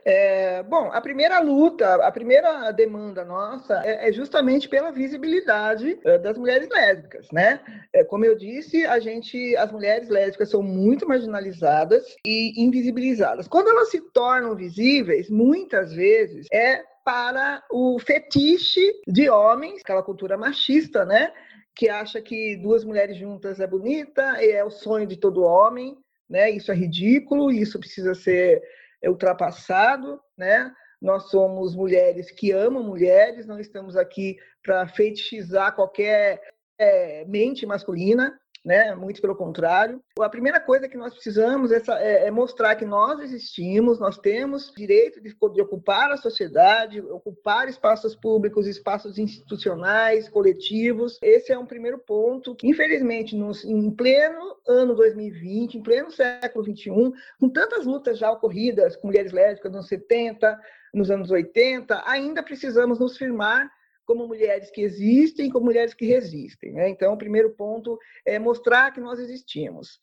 É, 0.05 0.63
bom, 0.63 0.91
a 0.93 1.01
primeira 1.01 1.39
luta, 1.39 1.95
a 1.95 2.11
primeira 2.11 2.71
demanda 2.71 3.25
nossa 3.25 3.81
é, 3.83 4.07
é 4.07 4.13
justamente 4.13 4.69
pela 4.69 4.91
visibilidade 4.91 5.99
é, 6.05 6.17
das 6.19 6.37
mulheres 6.37 6.69
lésbicas, 6.69 7.27
né? 7.33 7.59
É, 7.93 8.03
como 8.03 8.25
eu 8.25 8.35
disse, 8.35 8.85
a 8.85 8.99
gente, 8.99 9.55
as 9.57 9.71
mulheres 9.71 10.09
lésbicas 10.09 10.49
são 10.49 10.61
muito 10.61 11.07
marginalizadas 11.07 12.03
e 12.25 12.53
invisibilizadas. 12.61 13.47
Quando 13.47 13.69
elas 13.69 13.89
se 13.89 14.01
tornam 14.11 14.55
visíveis, 14.55 15.29
muitas 15.29 15.93
vezes 15.93 16.47
é 16.51 16.83
para 17.03 17.63
o 17.71 17.99
fetiche 17.99 18.81
de 19.07 19.29
homens, 19.29 19.81
aquela 19.81 20.01
cultura 20.01 20.37
machista, 20.37 21.05
né? 21.05 21.31
Que 21.75 21.87
acha 21.87 22.19
que 22.21 22.55
duas 22.57 22.83
mulheres 22.83 23.17
juntas 23.17 23.59
é 23.59 23.67
bonita, 23.67 24.43
e 24.43 24.51
é 24.51 24.63
o 24.63 24.71
sonho 24.71 25.05
de 25.05 25.17
todo 25.17 25.43
homem, 25.43 25.95
né? 26.27 26.49
Isso 26.49 26.71
é 26.71 26.75
ridículo, 26.75 27.51
isso 27.51 27.79
precisa 27.79 28.15
ser 28.15 28.63
ultrapassado, 29.03 30.19
né? 30.35 30.71
Nós 30.99 31.29
somos 31.29 31.75
mulheres 31.75 32.31
que 32.31 32.51
amam 32.51 32.81
mulheres, 32.81 33.45
não 33.45 33.59
estamos 33.59 33.95
aqui 33.95 34.37
para 34.63 34.87
fetichizar 34.87 35.75
qualquer 35.75 36.41
é, 36.77 37.25
mente 37.25 37.65
masculina, 37.65 38.37
né? 38.65 38.95
Muito 38.95 39.21
pelo 39.21 39.35
contrário. 39.35 40.01
A 40.19 40.27
primeira 40.27 40.59
coisa 40.59 40.89
que 40.89 40.97
nós 40.97 41.13
precisamos 41.13 41.71
é, 41.71 41.81
é, 41.99 42.27
é 42.27 42.31
mostrar 42.31 42.75
que 42.75 42.83
nós 42.83 43.19
existimos, 43.19 43.99
nós 43.99 44.17
temos 44.17 44.73
direito 44.75 45.21
de, 45.21 45.29
de, 45.53 45.61
ocupar 45.61 46.11
a 46.11 46.17
sociedade, 46.17 46.99
ocupar 46.99 47.69
espaços 47.69 48.15
públicos, 48.15 48.65
espaços 48.65 49.19
institucionais, 49.19 50.27
coletivos. 50.27 51.19
Esse 51.21 51.51
é 51.51 51.59
um 51.59 51.65
primeiro 51.65 51.99
ponto. 51.99 52.57
Infelizmente, 52.63 53.35
nos, 53.35 53.63
em 53.63 53.91
pleno 53.91 54.57
ano 54.67 54.95
2020, 54.95 55.77
em 55.77 55.83
pleno 55.83 56.09
século 56.09 56.65
21, 56.65 57.13
com 57.39 57.49
tantas 57.49 57.85
lutas 57.85 58.17
já 58.17 58.31
ocorridas 58.31 58.95
com 58.95 59.07
mulheres 59.07 59.31
lésbicas 59.31 59.71
nos 59.71 59.87
70, 59.87 60.59
nos 60.91 61.11
anos 61.11 61.29
80, 61.29 62.01
ainda 62.07 62.41
precisamos 62.41 62.99
nos 62.99 63.15
firmar 63.15 63.69
como 64.05 64.27
mulheres 64.27 64.69
que 64.71 64.81
existem, 64.81 65.49
como 65.49 65.65
mulheres 65.65 65.93
que 65.93 66.05
resistem. 66.05 66.73
Né? 66.73 66.89
Então, 66.89 67.13
o 67.13 67.17
primeiro 67.17 67.51
ponto 67.51 67.97
é 68.25 68.37
mostrar 68.39 68.91
que 68.91 69.01
nós 69.01 69.19
existimos. 69.19 69.99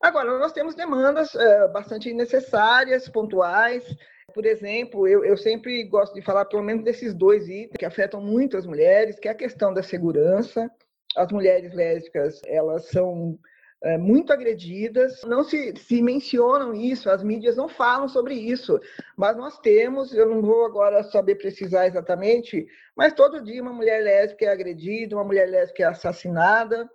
Agora, 0.00 0.38
nós 0.38 0.52
temos 0.52 0.74
demandas 0.74 1.34
é, 1.34 1.68
bastante 1.68 2.12
necessárias, 2.14 3.08
pontuais. 3.08 3.84
Por 4.32 4.46
exemplo, 4.46 5.06
eu, 5.06 5.24
eu 5.24 5.36
sempre 5.36 5.84
gosto 5.84 6.14
de 6.14 6.22
falar 6.22 6.46
pelo 6.46 6.62
menos 6.62 6.84
desses 6.84 7.12
dois 7.12 7.48
itens 7.48 7.76
que 7.78 7.84
afetam 7.84 8.20
muito 8.20 8.56
as 8.56 8.64
mulheres, 8.64 9.18
que 9.18 9.28
é 9.28 9.32
a 9.32 9.34
questão 9.34 9.74
da 9.74 9.82
segurança. 9.82 10.70
As 11.16 11.30
mulheres 11.30 11.74
lésbicas, 11.74 12.40
elas 12.46 12.86
são 12.88 13.38
é, 13.82 13.96
muito 13.96 14.32
agredidas. 14.32 15.22
Não 15.24 15.42
se, 15.42 15.74
se 15.76 16.02
mencionam 16.02 16.74
isso, 16.74 17.10
as 17.10 17.22
mídias 17.22 17.56
não 17.56 17.68
falam 17.68 18.08
sobre 18.08 18.34
isso, 18.34 18.78
mas 19.16 19.36
nós 19.36 19.58
temos, 19.58 20.12
eu 20.14 20.28
não 20.28 20.42
vou 20.42 20.64
agora 20.64 21.02
saber 21.04 21.36
precisar 21.36 21.86
exatamente, 21.86 22.66
mas 22.96 23.12
todo 23.12 23.42
dia 23.42 23.62
uma 23.62 23.72
mulher 23.72 24.02
lésbica 24.02 24.46
é 24.46 24.48
agredida, 24.48 25.16
uma 25.16 25.24
mulher 25.24 25.48
lésbica 25.48 25.82
é 25.82 25.86
assassinada 25.86 26.88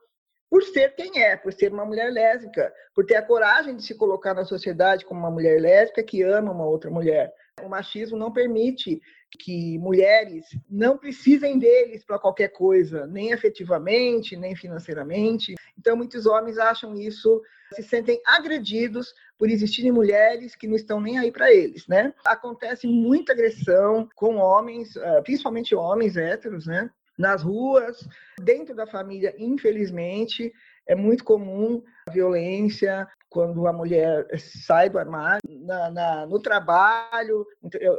por 0.49 0.63
ser 0.63 0.95
quem 0.95 1.21
é, 1.21 1.35
por 1.35 1.51
ser 1.51 1.73
uma 1.73 1.85
mulher 1.85 2.11
lésbica, 2.11 2.71
por 2.93 3.05
ter 3.05 3.15
a 3.15 3.21
coragem 3.21 3.75
de 3.75 3.83
se 3.83 3.95
colocar 3.95 4.33
na 4.33 4.45
sociedade 4.45 5.03
como 5.03 5.19
uma 5.19 5.31
mulher 5.31 5.59
lésbica 5.59 6.03
que 6.03 6.21
ama 6.21 6.51
uma 6.51 6.65
outra 6.65 6.89
mulher. 6.89 7.33
O 7.61 7.67
machismo 7.67 8.17
não 8.17 8.31
permite 8.31 9.01
que 9.39 9.77
mulheres 9.79 10.45
não 10.69 10.97
precisem 10.97 11.59
deles 11.59 12.03
para 12.03 12.19
qualquer 12.19 12.49
coisa, 12.49 13.05
nem 13.05 13.33
afetivamente, 13.33 14.35
nem 14.35 14.55
financeiramente. 14.55 15.55
Então, 15.77 15.95
muitos 15.95 16.25
homens 16.25 16.57
acham 16.57 16.95
isso, 16.95 17.41
se 17.73 17.83
sentem 17.83 18.21
agredidos 18.25 19.13
por 19.37 19.49
existirem 19.49 19.91
mulheres 19.91 20.55
que 20.55 20.67
não 20.67 20.75
estão 20.75 20.99
nem 21.01 21.17
aí 21.17 21.31
para 21.31 21.53
eles, 21.53 21.87
né? 21.87 22.13
Acontece 22.25 22.87
muita 22.87 23.33
agressão 23.33 24.07
com 24.15 24.37
homens, 24.37 24.95
eh, 24.95 25.21
principalmente 25.21 25.75
homens 25.75 26.15
héteros, 26.15 26.65
né? 26.65 26.89
Nas 27.17 27.43
ruas, 27.43 28.07
dentro 28.41 28.75
da 28.75 28.85
família, 28.85 29.33
infelizmente, 29.37 30.53
é 30.87 30.95
muito 30.95 31.23
comum 31.23 31.81
a 32.07 32.11
violência 32.11 33.07
quando 33.29 33.67
a 33.67 33.73
mulher 33.73 34.25
sai 34.37 34.89
do 34.89 34.97
armário, 34.97 35.44
na, 35.65 35.91
na, 35.91 36.25
no 36.25 36.39
trabalho, 36.39 37.45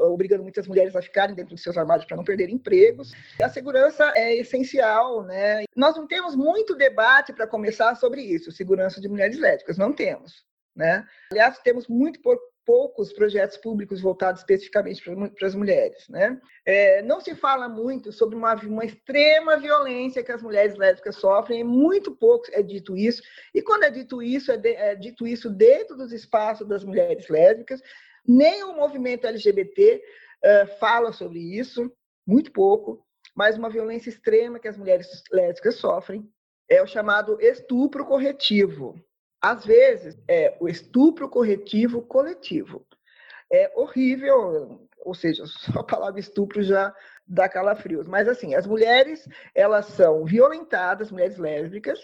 obrigando 0.00 0.42
muitas 0.42 0.66
mulheres 0.66 0.94
a 0.94 1.02
ficarem 1.02 1.34
dentro 1.34 1.54
dos 1.54 1.62
seus 1.62 1.76
armários 1.76 2.06
para 2.06 2.16
não 2.16 2.24
perder 2.24 2.48
empregos. 2.48 3.12
A 3.42 3.48
segurança 3.48 4.12
é 4.14 4.36
essencial, 4.36 5.22
né? 5.24 5.64
Nós 5.76 5.96
não 5.96 6.06
temos 6.06 6.34
muito 6.34 6.74
debate 6.76 7.32
para 7.32 7.46
começar 7.46 7.94
sobre 7.96 8.22
isso, 8.22 8.52
segurança 8.52 9.00
de 9.00 9.08
mulheres 9.08 9.38
lésbicas, 9.38 9.76
não 9.76 9.92
temos. 9.92 10.44
Né? 10.74 11.06
Aliás, 11.32 11.58
temos 11.60 11.88
muito 11.88 12.20
pouco 12.20 12.42
poucos 12.66 13.12
projetos 13.12 13.56
públicos 13.56 14.00
voltados 14.00 14.40
especificamente 14.40 15.00
para 15.02 15.46
as 15.46 15.54
mulheres. 15.54 16.08
Né? 16.08 16.38
É, 16.66 17.00
não 17.02 17.20
se 17.20 17.34
fala 17.34 17.68
muito 17.68 18.12
sobre 18.12 18.34
uma, 18.36 18.54
uma, 18.56 18.84
extrema 18.84 19.56
violência 19.56 20.22
que 20.24 20.32
as 20.32 20.42
mulheres 20.42 20.76
lésbicas 20.76 21.16
sofrem, 21.16 21.62
muito 21.62 22.14
pouco 22.16 22.46
é 22.50 22.62
dito 22.62 22.96
isso, 22.96 23.22
e 23.54 23.62
quando 23.62 23.84
é 23.84 23.90
dito 23.90 24.20
isso, 24.20 24.50
é, 24.50 24.56
de, 24.56 24.74
é 24.74 24.94
dito 24.96 25.26
isso 25.26 25.48
dentro 25.48 25.96
dos 25.96 26.12
espaços 26.12 26.66
das 26.66 26.84
mulheres 26.84 27.28
lésbicas, 27.28 27.80
nem 28.26 28.64
o 28.64 28.74
movimento 28.74 29.26
LGBT 29.26 30.02
uh, 30.44 30.78
fala 30.78 31.12
sobre 31.12 31.38
isso, 31.38 31.90
muito 32.26 32.50
pouco, 32.50 33.06
mas 33.34 33.56
uma 33.56 33.70
violência 33.70 34.10
extrema 34.10 34.58
que 34.58 34.66
as 34.66 34.76
mulheres 34.76 35.22
lésbicas 35.30 35.76
sofrem 35.76 36.28
é 36.68 36.82
o 36.82 36.86
chamado 36.86 37.40
estupro 37.40 38.04
corretivo. 38.04 39.00
Às 39.40 39.64
vezes, 39.64 40.18
é 40.28 40.56
o 40.60 40.68
estupro 40.68 41.28
corretivo 41.28 42.02
coletivo. 42.02 42.86
É 43.52 43.70
horrível, 43.76 44.88
ou 45.04 45.14
seja, 45.14 45.44
só 45.46 45.80
a 45.80 45.84
palavra 45.84 46.20
estupro 46.20 46.62
já 46.62 46.94
dá 47.26 47.48
calafrios. 47.48 48.06
Mas, 48.06 48.28
assim, 48.28 48.54
as 48.54 48.66
mulheres, 48.66 49.28
elas 49.54 49.86
são 49.86 50.24
violentadas, 50.24 51.10
mulheres 51.10 51.38
lésbicas, 51.38 51.98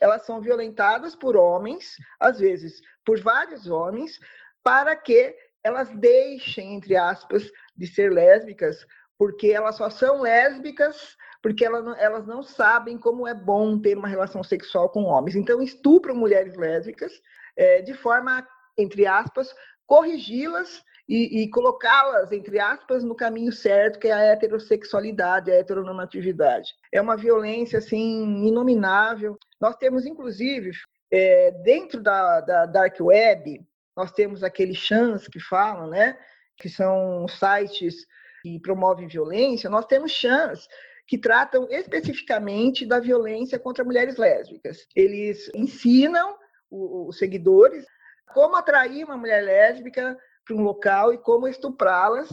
elas 0.00 0.22
são 0.26 0.40
violentadas 0.40 1.14
por 1.14 1.36
homens, 1.36 1.96
às 2.18 2.40
vezes 2.40 2.80
por 3.04 3.20
vários 3.20 3.68
homens, 3.68 4.18
para 4.62 4.96
que 4.96 5.36
elas 5.62 5.90
deixem, 5.90 6.74
entre 6.74 6.96
aspas, 6.96 7.50
de 7.76 7.86
ser 7.86 8.12
lésbicas, 8.12 8.84
porque 9.16 9.48
elas 9.48 9.76
só 9.76 9.88
são 9.88 10.22
lésbicas 10.22 11.16
porque 11.42 11.64
elas, 11.64 11.98
elas 11.98 12.26
não 12.26 12.42
sabem 12.42 12.96
como 12.96 13.26
é 13.26 13.34
bom 13.34 13.78
ter 13.78 13.98
uma 13.98 14.08
relação 14.08 14.42
sexual 14.44 14.88
com 14.88 15.04
homens. 15.04 15.34
Então, 15.34 15.60
estupram 15.60 16.14
mulheres 16.14 16.56
lésbicas 16.56 17.12
é, 17.56 17.82
de 17.82 17.92
forma, 17.94 18.46
entre 18.78 19.06
aspas, 19.06 19.52
corrigi-las 19.84 20.82
e, 21.08 21.42
e 21.42 21.50
colocá-las, 21.50 22.30
entre 22.30 22.60
aspas, 22.60 23.02
no 23.02 23.14
caminho 23.14 23.52
certo, 23.52 23.98
que 23.98 24.08
é 24.08 24.12
a 24.12 24.22
heterossexualidade, 24.22 25.50
a 25.50 25.56
heteronormatividade. 25.56 26.72
É 26.92 27.00
uma 27.00 27.16
violência, 27.16 27.80
assim, 27.80 28.46
inominável. 28.46 29.36
Nós 29.60 29.76
temos, 29.76 30.06
inclusive, 30.06 30.70
é, 31.10 31.50
dentro 31.62 32.00
da, 32.00 32.40
da 32.40 32.66
Dark 32.66 32.96
Web, 33.00 33.60
nós 33.96 34.12
temos 34.12 34.44
aqueles 34.44 34.76
chans 34.76 35.26
que 35.28 35.40
falam, 35.40 35.88
né? 35.88 36.16
Que 36.56 36.68
são 36.68 37.26
sites 37.28 38.06
que 38.42 38.60
promovem 38.60 39.08
violência. 39.08 39.68
Nós 39.68 39.84
temos 39.86 40.12
chans 40.12 40.66
que 41.12 41.18
tratam 41.18 41.68
especificamente 41.68 42.86
da 42.86 42.98
violência 42.98 43.58
contra 43.58 43.84
mulheres 43.84 44.16
lésbicas. 44.16 44.86
Eles 44.96 45.50
ensinam 45.54 46.38
os 46.70 47.18
seguidores 47.18 47.84
como 48.32 48.56
atrair 48.56 49.04
uma 49.04 49.18
mulher 49.18 49.44
lésbica 49.44 50.18
para 50.42 50.56
um 50.56 50.62
local 50.62 51.12
e 51.12 51.18
como 51.18 51.46
estuprá-las 51.46 52.30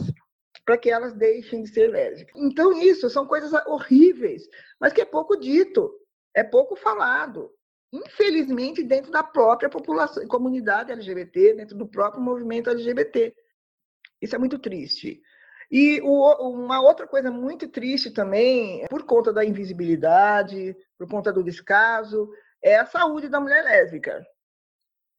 para 0.64 0.78
que 0.78 0.90
elas 0.90 1.12
deixem 1.12 1.62
de 1.62 1.68
ser 1.68 1.88
lésbicas. 1.88 2.34
Então, 2.40 2.72
isso 2.72 3.10
são 3.10 3.26
coisas 3.26 3.52
horríveis, 3.66 4.48
mas 4.80 4.94
que 4.94 5.02
é 5.02 5.04
pouco 5.04 5.36
dito, 5.36 5.92
é 6.34 6.42
pouco 6.42 6.74
falado. 6.74 7.52
Infelizmente, 7.92 8.82
dentro 8.82 9.10
da 9.10 9.22
própria 9.22 9.68
população, 9.68 10.26
comunidade 10.26 10.90
LGBT, 10.90 11.52
dentro 11.52 11.76
do 11.76 11.86
próprio 11.86 12.22
movimento 12.22 12.70
LGBT. 12.70 13.34
Isso 14.22 14.34
é 14.34 14.38
muito 14.38 14.58
triste. 14.58 15.20
E 15.70 16.00
o, 16.02 16.50
uma 16.50 16.80
outra 16.80 17.06
coisa 17.06 17.30
muito 17.30 17.68
triste 17.68 18.10
também, 18.10 18.84
por 18.88 19.04
conta 19.04 19.32
da 19.32 19.44
invisibilidade, 19.44 20.76
por 20.98 21.08
conta 21.08 21.32
do 21.32 21.44
descaso, 21.44 22.28
é 22.62 22.76
a 22.76 22.86
saúde 22.86 23.28
da 23.28 23.40
mulher 23.40 23.62
lésbica. 23.62 24.26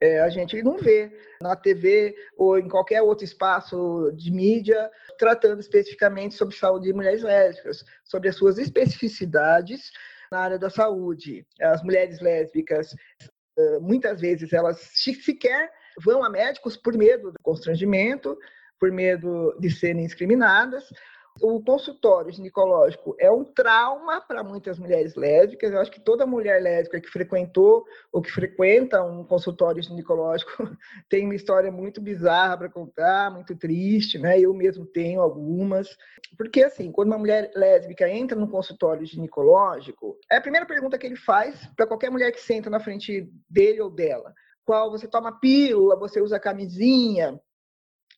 É, 0.01 0.19
a 0.19 0.29
gente 0.29 0.61
não 0.63 0.77
vê 0.77 1.15
na 1.39 1.55
TV 1.55 2.15
ou 2.35 2.57
em 2.57 2.67
qualquer 2.67 3.03
outro 3.03 3.23
espaço 3.23 4.11
de 4.15 4.31
mídia 4.31 4.89
tratando 5.17 5.59
especificamente 5.59 6.33
sobre 6.33 6.55
saúde 6.55 6.87
de 6.87 6.93
mulheres 6.93 7.21
lésbicas, 7.21 7.85
sobre 8.03 8.27
as 8.27 8.35
suas 8.35 8.57
especificidades 8.57 9.91
na 10.31 10.39
área 10.39 10.57
da 10.57 10.71
saúde. 10.71 11.45
As 11.61 11.83
mulheres 11.83 12.19
lésbicas, 12.19 12.95
muitas 13.79 14.19
vezes, 14.19 14.51
elas 14.53 14.79
sequer 14.79 15.71
vão 15.99 16.23
a 16.23 16.29
médicos 16.29 16.75
por 16.75 16.97
medo 16.97 17.31
do 17.31 17.39
constrangimento, 17.43 18.35
por 18.81 18.91
medo 18.91 19.55
de 19.59 19.69
serem 19.69 20.03
discriminadas. 20.03 20.91
O 21.39 21.63
consultório 21.63 22.31
ginecológico 22.31 23.15
é 23.17 23.31
um 23.31 23.43
trauma 23.43 24.19
para 24.19 24.43
muitas 24.43 24.77
mulheres 24.77 25.15
lésbicas. 25.15 25.71
Eu 25.71 25.79
acho 25.79 25.91
que 25.91 25.99
toda 25.99 26.25
mulher 26.25 26.61
lésbica 26.61 26.99
que 26.99 27.07
frequentou 27.07 27.85
ou 28.11 28.21
que 28.21 28.31
frequenta 28.31 29.03
um 29.03 29.23
consultório 29.23 29.81
ginecológico 29.81 30.51
tem 31.07 31.25
uma 31.25 31.35
história 31.35 31.71
muito 31.71 32.01
bizarra 32.01 32.57
para 32.57 32.69
contar, 32.69 33.31
muito 33.31 33.55
triste, 33.55 34.17
né? 34.17 34.39
Eu 34.39 34.53
mesmo 34.53 34.85
tenho 34.85 35.21
algumas. 35.21 35.95
Porque, 36.35 36.63
assim, 36.63 36.91
quando 36.91 37.09
uma 37.09 37.19
mulher 37.19 37.51
lésbica 37.55 38.09
entra 38.09 38.37
num 38.37 38.47
consultório 38.47 39.05
ginecológico, 39.05 40.17
é 40.29 40.37
a 40.37 40.41
primeira 40.41 40.65
pergunta 40.65 40.97
que 40.97 41.05
ele 41.05 41.15
faz 41.15 41.65
para 41.77 41.87
qualquer 41.87 42.09
mulher 42.09 42.31
que 42.31 42.41
senta 42.41 42.69
na 42.69 42.79
frente 42.79 43.31
dele 43.49 43.79
ou 43.79 43.91
dela. 43.91 44.33
Qual 44.65 44.91
você 44.91 45.07
toma 45.07 45.39
pílula, 45.39 45.95
você 45.95 46.21
usa 46.21 46.39
camisinha, 46.39 47.39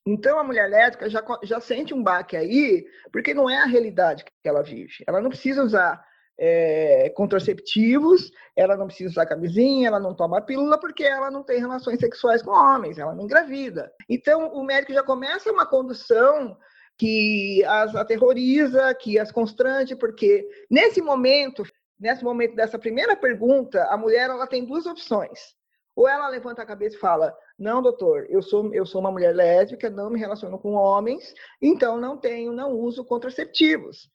então, 0.05 0.37
a 0.37 0.43
mulher 0.43 0.69
lésbica 0.69 1.09
já, 1.09 1.23
já 1.43 1.59
sente 1.61 1.93
um 1.93 2.03
baque 2.03 2.35
aí, 2.35 2.85
porque 3.11 3.33
não 3.33 3.49
é 3.49 3.57
a 3.57 3.65
realidade 3.65 4.25
que 4.25 4.31
ela 4.49 4.61
vive. 4.61 5.03
Ela 5.07 5.21
não 5.21 5.29
precisa 5.29 5.63
usar 5.63 6.03
é, 6.37 7.09
contraceptivos, 7.15 8.31
ela 8.55 8.75
não 8.75 8.87
precisa 8.87 9.11
usar 9.11 9.25
camisinha, 9.25 9.87
ela 9.87 9.99
não 9.99 10.13
toma 10.13 10.41
pílula, 10.41 10.77
porque 10.77 11.03
ela 11.03 11.31
não 11.31 11.41
tem 11.41 11.59
relações 11.59 11.99
sexuais 11.99 12.41
com 12.41 12.51
homens, 12.51 12.97
ela 12.97 13.15
não 13.15 13.23
engravida. 13.23 13.91
Então, 14.09 14.49
o 14.53 14.63
médico 14.63 14.93
já 14.93 15.03
começa 15.03 15.51
uma 15.51 15.65
condução 15.65 16.57
que 16.97 17.63
as 17.65 17.95
aterroriza, 17.95 18.93
que 18.95 19.17
as 19.17 19.31
constrange, 19.31 19.95
porque 19.95 20.47
nesse 20.69 21.01
momento, 21.01 21.63
nesse 21.97 22.23
momento 22.23 22.55
dessa 22.55 22.77
primeira 22.77 23.15
pergunta, 23.15 23.83
a 23.85 23.97
mulher 23.97 24.29
ela 24.29 24.47
tem 24.47 24.65
duas 24.65 24.85
opções. 24.85 25.55
Ou 25.95 26.07
ela 26.07 26.27
levanta 26.29 26.61
a 26.61 26.65
cabeça 26.65 26.95
e 26.95 26.99
fala: 26.99 27.35
Não, 27.57 27.81
doutor, 27.81 28.25
eu 28.29 28.41
sou, 28.41 28.73
eu 28.73 28.85
sou 28.85 29.01
uma 29.01 29.11
mulher 29.11 29.35
lésbica, 29.35 29.89
não 29.89 30.09
me 30.09 30.19
relaciono 30.19 30.57
com 30.57 30.73
homens, 30.73 31.33
então 31.61 31.99
não 31.99 32.17
tenho, 32.17 32.51
não 32.51 32.71
uso 32.71 33.05
contraceptivos. 33.05 34.09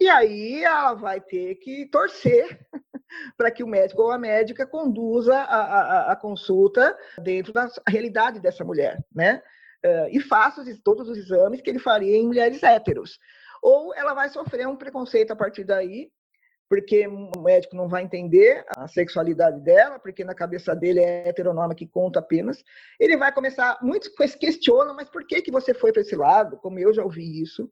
E 0.00 0.08
aí 0.08 0.64
ela 0.64 0.94
vai 0.94 1.20
ter 1.20 1.56
que 1.56 1.86
torcer 1.86 2.58
para 3.36 3.50
que 3.50 3.62
o 3.62 3.68
médico 3.68 4.02
ou 4.02 4.10
a 4.10 4.18
médica 4.18 4.66
conduza 4.66 5.36
a, 5.36 5.60
a, 5.60 6.12
a, 6.12 6.16
consulta 6.16 6.96
dentro 7.22 7.52
da 7.52 7.68
realidade 7.86 8.40
dessa 8.40 8.64
mulher, 8.64 8.98
né? 9.14 9.42
uh, 9.84 10.08
e 10.10 10.20
faça 10.20 10.64
todos 10.82 11.08
os 11.08 11.18
exames 11.18 11.60
que 11.60 11.70
ele 11.70 11.78
faria 11.78 12.16
em 12.16 12.26
mulheres 12.26 12.62
héteros. 12.62 13.18
Ou 13.62 13.94
ela 13.94 14.14
vai 14.14 14.28
sofrer 14.28 14.66
um 14.66 14.76
preconceito 14.76 15.32
a 15.32 15.36
partir 15.36 15.64
daí, 15.64 16.10
porque 16.70 17.04
o 17.08 17.42
médico 17.42 17.74
não 17.74 17.88
vai 17.88 18.04
entender 18.04 18.64
a 18.68 18.86
sexualidade 18.86 19.60
dela, 19.60 19.98
porque 19.98 20.22
na 20.22 20.36
cabeça 20.36 20.72
dele 20.72 21.00
é 21.00 21.28
heteronorma 21.28 21.74
que 21.74 21.84
conta 21.84 22.20
apenas. 22.20 22.62
Ele 23.00 23.16
vai 23.16 23.34
começar, 23.34 23.76
muitos 23.82 24.08
questionam, 24.36 24.94
mas 24.94 25.10
por 25.10 25.26
que, 25.26 25.42
que 25.42 25.50
você 25.50 25.74
foi 25.74 25.92
para 25.92 26.02
esse 26.02 26.14
lado? 26.14 26.56
Como 26.58 26.78
eu 26.78 26.94
já 26.94 27.02
ouvi 27.02 27.42
isso. 27.42 27.68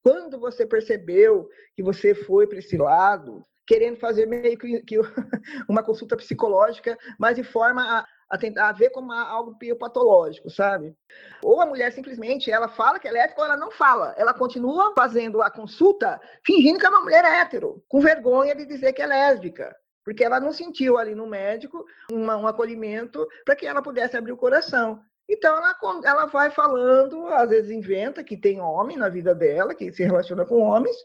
Quando 0.00 0.38
você 0.38 0.64
percebeu 0.64 1.48
que 1.74 1.82
você 1.82 2.14
foi 2.14 2.46
para 2.46 2.60
esse 2.60 2.76
lado, 2.76 3.44
querendo 3.66 3.96
fazer 3.96 4.26
meio 4.26 4.56
que, 4.56 4.96
uma 5.68 5.82
consulta 5.82 6.16
psicológica, 6.16 6.96
mas 7.18 7.34
de 7.34 7.42
forma 7.42 7.82
a, 7.82 8.06
a 8.28 8.36
tentar 8.36 8.72
ver 8.72 8.90
como 8.90 9.12
algo 9.12 9.56
patológico, 9.78 10.50
sabe? 10.50 10.94
Ou 11.42 11.60
a 11.60 11.66
mulher 11.66 11.92
simplesmente 11.92 12.50
ela 12.50 12.68
fala 12.68 12.98
que 12.98 13.06
é 13.06 13.12
lésbica 13.12 13.40
ou 13.40 13.46
ela 13.46 13.56
não 13.56 13.70
fala. 13.70 14.14
Ela 14.16 14.34
continua 14.34 14.92
fazendo 14.94 15.40
a 15.42 15.50
consulta 15.50 16.20
fingindo 16.44 16.78
que 16.78 16.86
é 16.86 16.88
uma 16.88 17.02
mulher 17.02 17.24
hétero, 17.24 17.82
com 17.88 18.00
vergonha 18.00 18.54
de 18.54 18.66
dizer 18.66 18.92
que 18.92 19.02
é 19.02 19.06
lésbica. 19.06 19.74
Porque 20.04 20.24
ela 20.24 20.38
não 20.38 20.52
sentiu 20.52 20.98
ali 20.98 21.14
no 21.14 21.26
médico 21.26 21.84
uma, 22.10 22.36
um 22.36 22.46
acolhimento 22.46 23.26
para 23.44 23.56
que 23.56 23.66
ela 23.66 23.82
pudesse 23.82 24.16
abrir 24.16 24.32
o 24.32 24.36
coração. 24.36 25.00
Então 25.28 25.56
ela, 25.56 25.76
ela 26.04 26.26
vai 26.26 26.50
falando, 26.50 27.26
às 27.28 27.50
vezes 27.50 27.70
inventa 27.70 28.22
que 28.22 28.36
tem 28.36 28.60
homem 28.60 28.96
na 28.96 29.08
vida 29.08 29.34
dela, 29.34 29.74
que 29.74 29.92
se 29.92 30.04
relaciona 30.04 30.44
com 30.44 30.60
homens, 30.60 30.96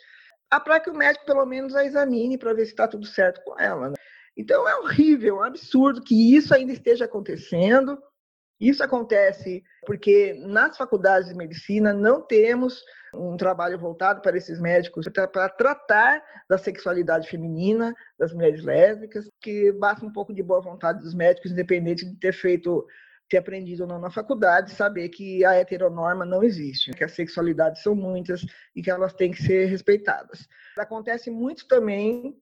para 0.63 0.79
que 0.79 0.89
o 0.89 0.93
médico 0.93 1.25
pelo 1.25 1.45
menos 1.45 1.75
a 1.75 1.83
examine 1.83 2.37
para 2.37 2.53
ver 2.53 2.65
se 2.65 2.71
está 2.71 2.87
tudo 2.87 3.05
certo 3.05 3.41
com 3.43 3.59
ela. 3.59 3.89
Né? 3.89 3.95
Então 4.35 4.67
é 4.67 4.75
horrível, 4.77 5.37
é 5.37 5.39
um 5.39 5.43
absurdo 5.43 6.01
que 6.01 6.35
isso 6.35 6.53
ainda 6.53 6.71
esteja 6.71 7.05
acontecendo. 7.05 7.97
Isso 8.59 8.83
acontece 8.83 9.63
porque 9.87 10.33
nas 10.45 10.77
faculdades 10.77 11.27
de 11.27 11.35
medicina 11.35 11.93
não 11.93 12.21
temos 12.21 12.83
um 13.13 13.35
trabalho 13.35 13.77
voltado 13.77 14.21
para 14.21 14.37
esses 14.37 14.59
médicos 14.59 15.05
para 15.11 15.49
tratar 15.49 16.23
da 16.47 16.57
sexualidade 16.57 17.27
feminina 17.27 17.93
das 18.17 18.31
mulheres 18.31 18.63
lésbicas, 18.63 19.27
que 19.41 19.71
basta 19.73 20.05
um 20.05 20.11
pouco 20.11 20.33
de 20.33 20.43
boa 20.43 20.61
vontade 20.61 20.99
dos 21.01 21.13
médicos, 21.13 21.51
independente 21.51 22.05
de 22.05 22.15
ter 22.19 22.33
feito 22.33 22.85
ter 23.31 23.37
aprendido 23.37 23.83
ou 23.83 23.87
não 23.87 23.97
na 23.97 24.11
faculdade, 24.11 24.71
saber 24.71 25.07
que 25.07 25.43
a 25.45 25.53
heteronorma 25.53 26.25
não 26.25 26.43
existe, 26.43 26.91
que 26.91 27.03
as 27.03 27.13
sexualidades 27.13 27.81
são 27.81 27.95
muitas 27.95 28.45
e 28.75 28.81
que 28.81 28.91
elas 28.91 29.13
têm 29.13 29.31
que 29.31 29.41
ser 29.41 29.67
respeitadas. 29.67 30.45
Acontece 30.77 31.31
muito 31.31 31.65
também 31.65 32.35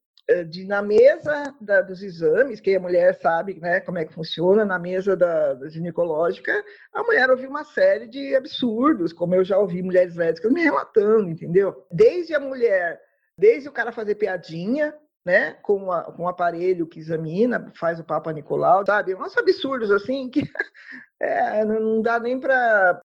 de 0.47 0.65
na 0.65 0.81
mesa 0.81 1.55
da, 1.59 1.81
dos 1.81 2.03
exames, 2.03 2.59
que 2.59 2.75
a 2.75 2.79
mulher 2.79 3.15
sabe 3.15 3.59
né, 3.59 3.79
como 3.79 3.97
é 3.97 4.05
que 4.05 4.13
funciona, 4.13 4.63
na 4.63 4.77
mesa 4.77 5.15
da, 5.15 5.55
da, 5.55 5.67
ginecológica, 5.67 6.63
a 6.93 7.03
mulher 7.03 7.29
ouve 7.31 7.47
uma 7.47 7.63
série 7.63 8.07
de 8.07 8.35
absurdos, 8.35 9.11
como 9.11 9.33
eu 9.33 9.43
já 9.43 9.57
ouvi 9.57 9.81
mulheres 9.81 10.15
lésbicas 10.15 10.51
me 10.51 10.61
relatando, 10.61 11.29
entendeu? 11.29 11.85
Desde 11.91 12.35
a 12.35 12.39
mulher, 12.39 13.01
desde 13.37 13.69
o 13.69 13.71
cara 13.71 13.91
fazer 13.91 14.15
piadinha, 14.15 14.93
né, 15.25 15.53
com, 15.61 15.91
a, 15.91 16.03
com 16.03 16.23
o 16.23 16.27
aparelho 16.27 16.87
que 16.87 16.99
examina, 16.99 17.71
faz 17.75 17.99
o 17.99 18.03
Papa 18.03 18.31
Nicolau, 18.31 18.85
sabe? 18.85 19.15
Uns 19.15 19.37
absurdos 19.37 19.91
assim 19.91 20.29
que 20.29 20.43
é, 21.19 21.65
não 21.65 22.01
dá 22.01 22.19
nem 22.19 22.39
para 22.39 23.01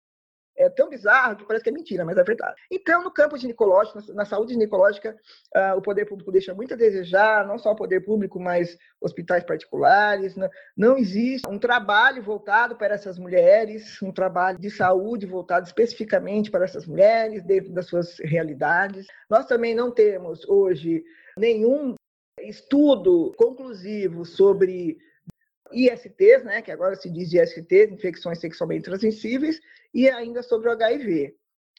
é 0.55 0.69
tão 0.69 0.89
bizarro 0.89 1.35
que 1.35 1.45
parece 1.45 1.63
que 1.63 1.69
é 1.69 1.73
mentira, 1.73 2.05
mas 2.05 2.17
é 2.17 2.23
verdade. 2.23 2.55
Então, 2.71 3.03
no 3.03 3.11
campo 3.11 3.37
ginecológico, 3.37 3.99
na 4.13 4.25
saúde 4.25 4.53
ginecológica, 4.53 5.15
uh, 5.55 5.77
o 5.77 5.81
poder 5.81 6.05
público 6.05 6.31
deixa 6.31 6.53
muito 6.53 6.73
a 6.73 6.77
desejar, 6.77 7.45
não 7.47 7.57
só 7.57 7.71
o 7.71 7.75
poder 7.75 8.01
público, 8.01 8.39
mas 8.39 8.77
hospitais 9.01 9.43
particulares. 9.43 10.35
Não, 10.35 10.49
não 10.77 10.97
existe 10.97 11.47
um 11.49 11.57
trabalho 11.57 12.21
voltado 12.21 12.75
para 12.75 12.95
essas 12.95 13.17
mulheres, 13.17 14.01
um 14.01 14.11
trabalho 14.11 14.59
de 14.59 14.69
saúde 14.69 15.25
voltado 15.25 15.65
especificamente 15.65 16.51
para 16.51 16.65
essas 16.65 16.85
mulheres, 16.85 17.43
dentro 17.43 17.73
das 17.73 17.87
suas 17.87 18.17
realidades. 18.19 19.07
Nós 19.29 19.45
também 19.45 19.73
não 19.73 19.91
temos 19.91 20.47
hoje 20.47 21.03
nenhum 21.37 21.95
estudo 22.39 23.31
conclusivo 23.37 24.25
sobre 24.25 24.97
ISTs, 25.73 26.43
né, 26.43 26.61
que 26.61 26.71
agora 26.71 26.95
se 26.95 27.09
diz 27.09 27.33
ISTs, 27.33 27.91
infecções 27.91 28.39
sexualmente 28.39 28.83
transmissíveis, 28.83 29.59
e 29.93 30.09
ainda 30.09 30.41
sobre 30.41 30.69
o 30.69 30.71
HIV. 30.71 31.35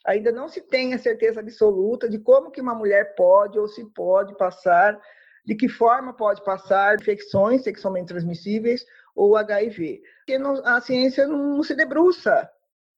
Ainda 0.07 0.31
não 0.31 0.49
se 0.49 0.61
tem 0.61 0.93
a 0.93 0.99
certeza 0.99 1.41
absoluta 1.41 2.09
de 2.09 2.19
como 2.19 2.51
que 2.51 2.61
uma 2.61 2.75
mulher 2.75 3.15
pode 3.15 3.59
ou 3.59 3.67
se 3.67 3.85
pode 3.93 4.37
passar, 4.37 5.01
de 5.45 5.55
que 5.55 5.69
forma 5.69 6.15
pode 6.15 6.43
passar 6.45 7.01
infecções 7.01 7.63
sexualmente 7.63 8.09
transmissíveis 8.09 8.85
ou 9.15 9.37
HIV. 9.37 10.03
Porque 10.19 10.39
não, 10.39 10.55
a 10.65 10.81
ciência 10.81 11.27
não 11.27 11.63
se 11.63 11.75
debruça 11.75 12.51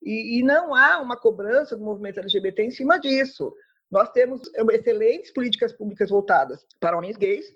e, 0.02 0.38
e 0.38 0.42
não 0.42 0.74
há 0.74 1.00
uma 1.00 1.16
cobrança 1.16 1.76
do 1.76 1.84
movimento 1.84 2.20
LGBT 2.20 2.64
em 2.64 2.70
cima 2.70 2.98
disso. 2.98 3.52
Nós 3.90 4.10
temos 4.10 4.42
excelentes 4.72 5.32
políticas 5.32 5.72
públicas 5.72 6.10
voltadas 6.10 6.66
para 6.80 6.96
homens 6.96 7.16
gays, 7.16 7.46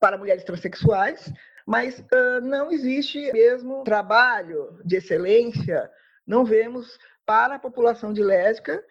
para 0.00 0.18
mulheres 0.18 0.44
transexuais, 0.44 1.32
mas 1.66 1.98
uh, 1.98 2.40
não 2.42 2.70
existe 2.70 3.32
mesmo 3.32 3.84
trabalho 3.84 4.78
de 4.84 4.96
excelência, 4.96 5.90
não 6.26 6.44
vemos 6.44 6.98
para 7.26 7.56
a 7.56 7.58
população 7.58 8.12
de 8.12 8.22
lésbica 8.22 8.84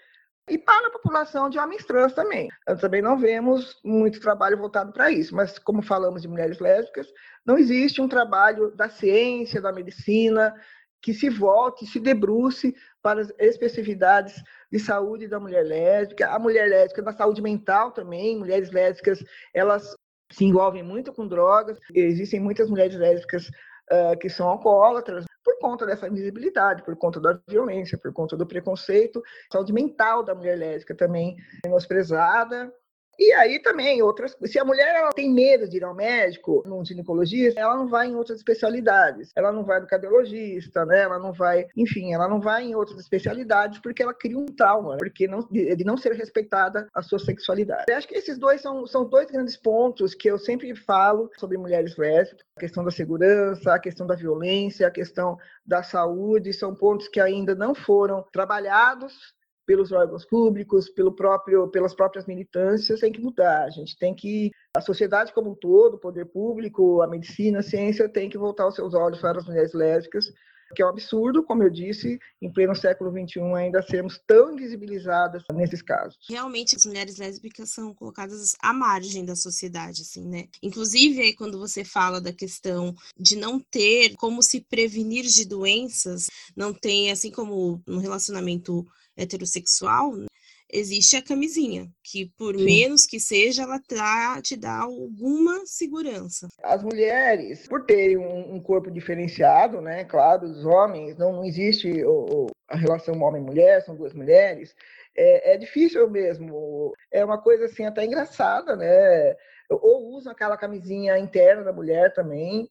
e 0.49 0.57
para 0.57 0.87
a 0.87 0.91
população 0.91 1.49
de 1.49 1.57
homens 1.57 1.85
trans 1.85 2.13
também. 2.13 2.49
Também 2.81 3.01
não 3.01 3.17
vemos 3.17 3.79
muito 3.83 4.19
trabalho 4.19 4.57
voltado 4.57 4.91
para 4.91 5.11
isso, 5.11 5.35
mas 5.35 5.57
como 5.57 5.81
falamos 5.81 6.21
de 6.21 6.27
mulheres 6.27 6.59
lésbicas, 6.59 7.07
não 7.45 7.57
existe 7.57 8.01
um 8.01 8.07
trabalho 8.07 8.71
da 8.75 8.89
ciência, 8.89 9.61
da 9.61 9.71
medicina, 9.71 10.53
que 11.01 11.13
se 11.13 11.29
volte, 11.29 11.85
se 11.85 11.99
debruce 11.99 12.75
para 13.01 13.21
as 13.21 13.33
especificidades 13.37 14.41
de 14.71 14.79
saúde 14.79 15.27
da 15.27 15.39
mulher 15.39 15.65
lésbica, 15.65 16.29
a 16.29 16.39
mulher 16.39 16.69
lésbica 16.69 17.01
da 17.01 17.11
saúde 17.11 17.41
mental 17.41 17.91
também, 17.91 18.39
mulheres 18.39 18.71
lésbicas, 18.71 19.23
elas 19.53 19.95
se 20.33 20.45
envolvem 20.45 20.83
muito 20.83 21.13
com 21.13 21.27
drogas. 21.27 21.77
Existem 21.93 22.39
muitas 22.39 22.69
mulheres 22.69 22.95
lésbicas 22.95 23.47
uh, 23.47 24.17
que 24.19 24.29
são 24.29 24.47
alcoólatras 24.47 25.25
por 25.43 25.59
conta 25.59 25.85
dessa 25.85 26.07
invisibilidade, 26.07 26.83
por 26.83 26.95
conta 26.95 27.19
da 27.19 27.39
violência, 27.47 27.97
por 27.97 28.11
conta 28.11 28.35
do 28.35 28.45
preconceito. 28.45 29.21
A 29.49 29.53
saúde 29.53 29.73
mental 29.73 30.23
da 30.23 30.33
mulher 30.33 30.57
lésbica 30.57 30.95
também 30.95 31.35
é 31.63 31.67
menosprezada. 31.67 32.73
E 33.17 33.31
aí 33.33 33.59
também, 33.59 34.01
outras. 34.01 34.35
Se 34.45 34.59
a 34.59 34.65
mulher 34.65 34.95
ela 34.95 35.11
tem 35.11 35.31
medo 35.31 35.67
de 35.67 35.77
ir 35.77 35.83
ao 35.83 35.93
médico, 35.93 36.63
num 36.65 36.83
ginecologista, 36.83 37.59
ela 37.59 37.75
não 37.75 37.87
vai 37.87 38.07
em 38.07 38.15
outras 38.15 38.37
especialidades. 38.37 39.31
Ela 39.35 39.51
não 39.51 39.63
vai 39.63 39.79
no 39.79 39.87
cardiologista, 39.87 40.85
né? 40.85 41.01
Ela 41.01 41.19
não 41.19 41.31
vai, 41.31 41.67
enfim, 41.77 42.13
ela 42.13 42.27
não 42.27 42.39
vai 42.39 42.63
em 42.63 42.75
outras 42.75 42.99
especialidades 42.99 43.79
porque 43.79 44.01
ela 44.01 44.13
cria 44.13 44.37
um 44.37 44.45
trauma, 44.45 44.97
porque 44.97 45.27
não, 45.27 45.39
de 45.49 45.83
não 45.83 45.97
ser 45.97 46.13
respeitada 46.13 46.87
a 46.93 47.01
sua 47.01 47.19
sexualidade. 47.19 47.85
Eu 47.87 47.97
acho 47.97 48.07
que 48.07 48.15
esses 48.15 48.37
dois 48.37 48.61
são, 48.61 48.85
são 48.87 49.05
dois 49.05 49.29
grandes 49.29 49.57
pontos 49.57 50.13
que 50.13 50.29
eu 50.29 50.37
sempre 50.37 50.75
falo 50.75 51.29
sobre 51.37 51.57
mulheres 51.57 51.95
lésbicas: 51.97 52.45
a 52.55 52.59
questão 52.59 52.83
da 52.83 52.91
segurança, 52.91 53.73
a 53.73 53.79
questão 53.79 54.07
da 54.07 54.15
violência, 54.15 54.87
a 54.87 54.91
questão 54.91 55.37
da 55.65 55.83
saúde, 55.83 56.53
são 56.53 56.73
pontos 56.73 57.07
que 57.07 57.19
ainda 57.19 57.53
não 57.55 57.75
foram 57.75 58.25
trabalhados 58.31 59.33
pelos 59.65 59.91
órgãos 59.91 60.25
públicos, 60.25 60.89
pelo 60.89 61.13
próprio, 61.13 61.67
pelas 61.69 61.93
próprias 61.93 62.25
militâncias, 62.25 62.99
tem 62.99 63.11
que 63.11 63.21
mudar. 63.21 63.63
A 63.63 63.69
gente 63.69 63.97
tem 63.97 64.13
que, 64.13 64.51
a 64.75 64.81
sociedade 64.81 65.33
como 65.33 65.51
um 65.51 65.55
todo, 65.55 65.95
o 65.95 65.99
poder 65.99 66.25
público, 66.25 67.01
a 67.01 67.07
medicina, 67.07 67.59
a 67.59 67.63
ciência, 67.63 68.09
tem 68.09 68.29
que 68.29 68.37
voltar 68.37 68.67
os 68.67 68.75
seus 68.75 68.93
olhos 68.93 69.19
para 69.19 69.39
as 69.39 69.45
mulheres 69.45 69.73
lésbicas, 69.73 70.25
que 70.73 70.81
é 70.81 70.85
um 70.85 70.89
absurdo, 70.89 71.43
como 71.43 71.63
eu 71.63 71.69
disse, 71.69 72.19
em 72.41 72.51
pleno 72.51 72.75
século 72.75 73.11
XXI 73.11 73.41
ainda 73.55 73.81
sermos 73.81 74.19
tão 74.25 74.53
invisibilizadas 74.53 75.43
nesses 75.53 75.81
casos. 75.81 76.17
Realmente, 76.27 76.75
as 76.75 76.85
mulheres 76.85 77.17
lésbicas 77.17 77.69
são 77.69 77.93
colocadas 77.93 78.55
à 78.61 78.73
margem 78.73 79.23
da 79.23 79.35
sociedade, 79.35 80.01
assim, 80.01 80.27
né? 80.27 80.47
Inclusive, 80.61 81.21
aí, 81.21 81.33
quando 81.35 81.59
você 81.59 81.83
fala 81.83 82.19
da 82.19 82.33
questão 82.33 82.95
de 83.17 83.35
não 83.35 83.59
ter 83.59 84.15
como 84.15 84.41
se 84.41 84.61
prevenir 84.61 85.25
de 85.25 85.45
doenças, 85.45 86.27
não 86.55 86.73
tem, 86.73 87.11
assim 87.11 87.31
como 87.31 87.81
no 87.85 87.99
relacionamento 87.99 88.85
heterossexual, 89.17 90.15
né, 90.15 90.25
existe 90.73 91.15
a 91.15 91.21
camisinha, 91.21 91.87
que 92.03 92.31
por 92.37 92.57
Sim. 92.57 92.65
menos 92.65 93.05
que 93.05 93.19
seja, 93.19 93.63
ela 93.63 93.79
tá, 93.79 94.41
te 94.41 94.57
dá 94.57 94.79
alguma 94.79 95.65
segurança. 95.65 96.47
As 96.63 96.83
mulheres, 96.83 97.67
por 97.67 97.85
terem 97.85 98.17
um, 98.17 98.55
um 98.55 98.59
corpo 98.59 98.89
diferenciado, 98.89 99.79
né? 99.79 100.03
Claro, 100.03 100.47
os 100.47 100.65
homens, 100.65 101.15
não, 101.17 101.31
não 101.31 101.45
existe 101.45 102.03
o, 102.03 102.25
o, 102.25 102.47
a 102.67 102.75
relação 102.75 103.21
homem-mulher, 103.21 103.83
são 103.83 103.95
duas 103.95 104.13
mulheres. 104.13 104.75
É, 105.15 105.53
é, 105.53 105.57
difícil 105.57 106.09
mesmo. 106.09 106.91
É 107.11 107.23
uma 107.23 107.39
coisa 107.39 107.65
assim 107.65 107.85
até 107.85 108.03
engraçada, 108.03 108.75
né? 108.75 109.35
Ou 109.69 110.15
usam 110.15 110.31
aquela 110.31 110.57
camisinha 110.57 111.17
interna 111.19 111.63
da 111.63 111.71
mulher 111.71 112.13
também 112.13 112.67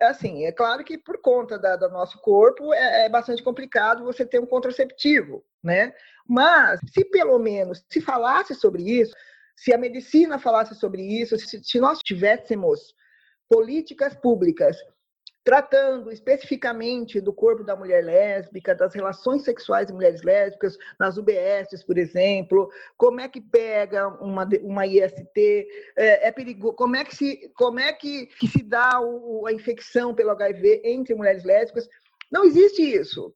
assim, 0.00 0.44
é 0.44 0.52
claro 0.52 0.84
que 0.84 0.98
por 0.98 1.20
conta 1.20 1.58
da, 1.58 1.76
do 1.76 1.88
nosso 1.90 2.18
corpo 2.20 2.72
é, 2.72 3.06
é, 3.06 3.08
bastante 3.08 3.42
complicado 3.42 4.04
você 4.04 4.24
ter 4.24 4.40
um 4.40 4.46
contraceptivo, 4.46 5.44
né? 5.62 5.92
Mas 6.28 6.80
se 6.92 7.04
pelo 7.04 7.38
menos 7.38 7.84
se 7.88 8.00
falasse 8.00 8.54
sobre 8.54 8.82
isso, 8.82 9.14
se 9.56 9.72
a 9.72 9.78
medicina 9.78 10.38
falasse 10.38 10.74
sobre 10.74 11.02
isso, 11.02 11.38
se, 11.38 11.62
se 11.62 11.80
nós 11.80 12.00
tivéssemos 12.00 12.94
políticas 13.48 14.14
públicas 14.14 14.76
tratando 15.46 16.10
especificamente 16.10 17.20
do 17.20 17.32
corpo 17.32 17.62
da 17.62 17.76
mulher 17.76 18.02
lésbica, 18.02 18.74
das 18.74 18.92
relações 18.92 19.44
sexuais 19.44 19.86
de 19.86 19.92
mulheres 19.92 20.24
lésbicas, 20.24 20.76
nas 20.98 21.16
UBSs, 21.16 21.86
por 21.86 21.96
exemplo, 21.96 22.68
como 22.96 23.20
é 23.20 23.28
que 23.28 23.40
pega 23.40 24.08
uma, 24.20 24.44
uma 24.60 24.84
IST, 24.84 25.68
é, 25.94 26.26
é 26.26 26.32
perigoso, 26.32 26.74
como 26.74 26.96
é 26.96 27.04
que 27.04 27.14
se, 27.14 27.48
como 27.54 27.78
é 27.78 27.92
que, 27.92 28.26
que 28.26 28.48
se 28.48 28.60
dá 28.60 29.00
o, 29.00 29.46
a 29.46 29.52
infecção 29.52 30.12
pelo 30.12 30.32
HIV 30.32 30.82
entre 30.84 31.14
mulheres 31.14 31.44
lésbicas. 31.44 31.88
Não 32.28 32.44
existe 32.44 32.82
isso 32.82 33.32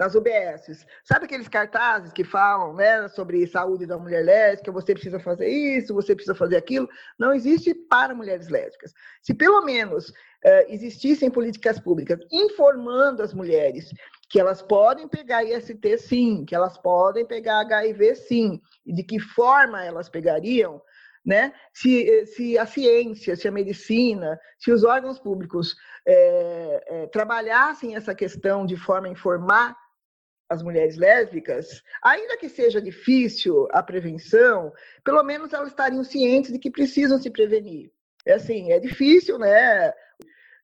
nas 0.00 0.14
UBSs. 0.14 0.84
Sabe 1.04 1.26
aqueles 1.26 1.46
cartazes 1.46 2.10
que 2.10 2.24
falam 2.24 2.74
né, 2.74 3.06
sobre 3.08 3.46
saúde 3.46 3.86
da 3.86 3.98
mulher 3.98 4.24
lésbica, 4.24 4.72
você 4.72 4.94
precisa 4.94 5.20
fazer 5.20 5.46
isso, 5.46 5.94
você 5.94 6.14
precisa 6.14 6.34
fazer 6.34 6.56
aquilo? 6.56 6.88
Não 7.16 7.32
existe 7.32 7.72
para 7.72 8.14
mulheres 8.14 8.48
lésbicas. 8.48 8.92
Se 9.22 9.34
pelo 9.34 9.62
menos 9.62 10.12
existissem 10.68 11.30
políticas 11.30 11.78
públicas 11.78 12.18
informando 12.32 13.22
as 13.22 13.34
mulheres 13.34 13.90
que 14.30 14.38
elas 14.38 14.62
podem 14.62 15.08
pegar 15.08 15.44
IST 15.44 15.98
sim, 15.98 16.44
que 16.44 16.54
elas 16.54 16.78
podem 16.78 17.26
pegar 17.26 17.60
HIV 17.60 18.14
sim, 18.14 18.60
e 18.86 18.94
de 18.94 19.02
que 19.02 19.18
forma 19.18 19.84
elas 19.84 20.08
pegariam, 20.08 20.80
né? 21.26 21.52
Se, 21.74 22.26
se 22.26 22.56
a 22.56 22.64
ciência, 22.64 23.34
se 23.34 23.48
a 23.48 23.52
medicina, 23.52 24.38
se 24.56 24.70
os 24.70 24.84
órgãos 24.84 25.18
públicos 25.18 25.76
é, 26.06 26.84
é, 26.86 27.06
trabalhassem 27.08 27.96
essa 27.96 28.14
questão 28.14 28.64
de 28.64 28.76
forma 28.76 29.08
a 29.08 29.10
informar 29.10 29.76
as 30.48 30.62
mulheres 30.62 30.96
lésbicas, 30.96 31.82
ainda 32.02 32.36
que 32.36 32.48
seja 32.48 32.80
difícil 32.80 33.68
a 33.72 33.82
prevenção, 33.82 34.72
pelo 35.04 35.22
menos 35.22 35.52
elas 35.52 35.68
estariam 35.68 36.02
cientes 36.02 36.52
de 36.52 36.58
que 36.58 36.70
precisam 36.70 37.20
se 37.20 37.30
prevenir. 37.30 37.92
É 38.26 38.34
assim, 38.34 38.72
é 38.72 38.78
difícil, 38.78 39.38
né? 39.38 39.92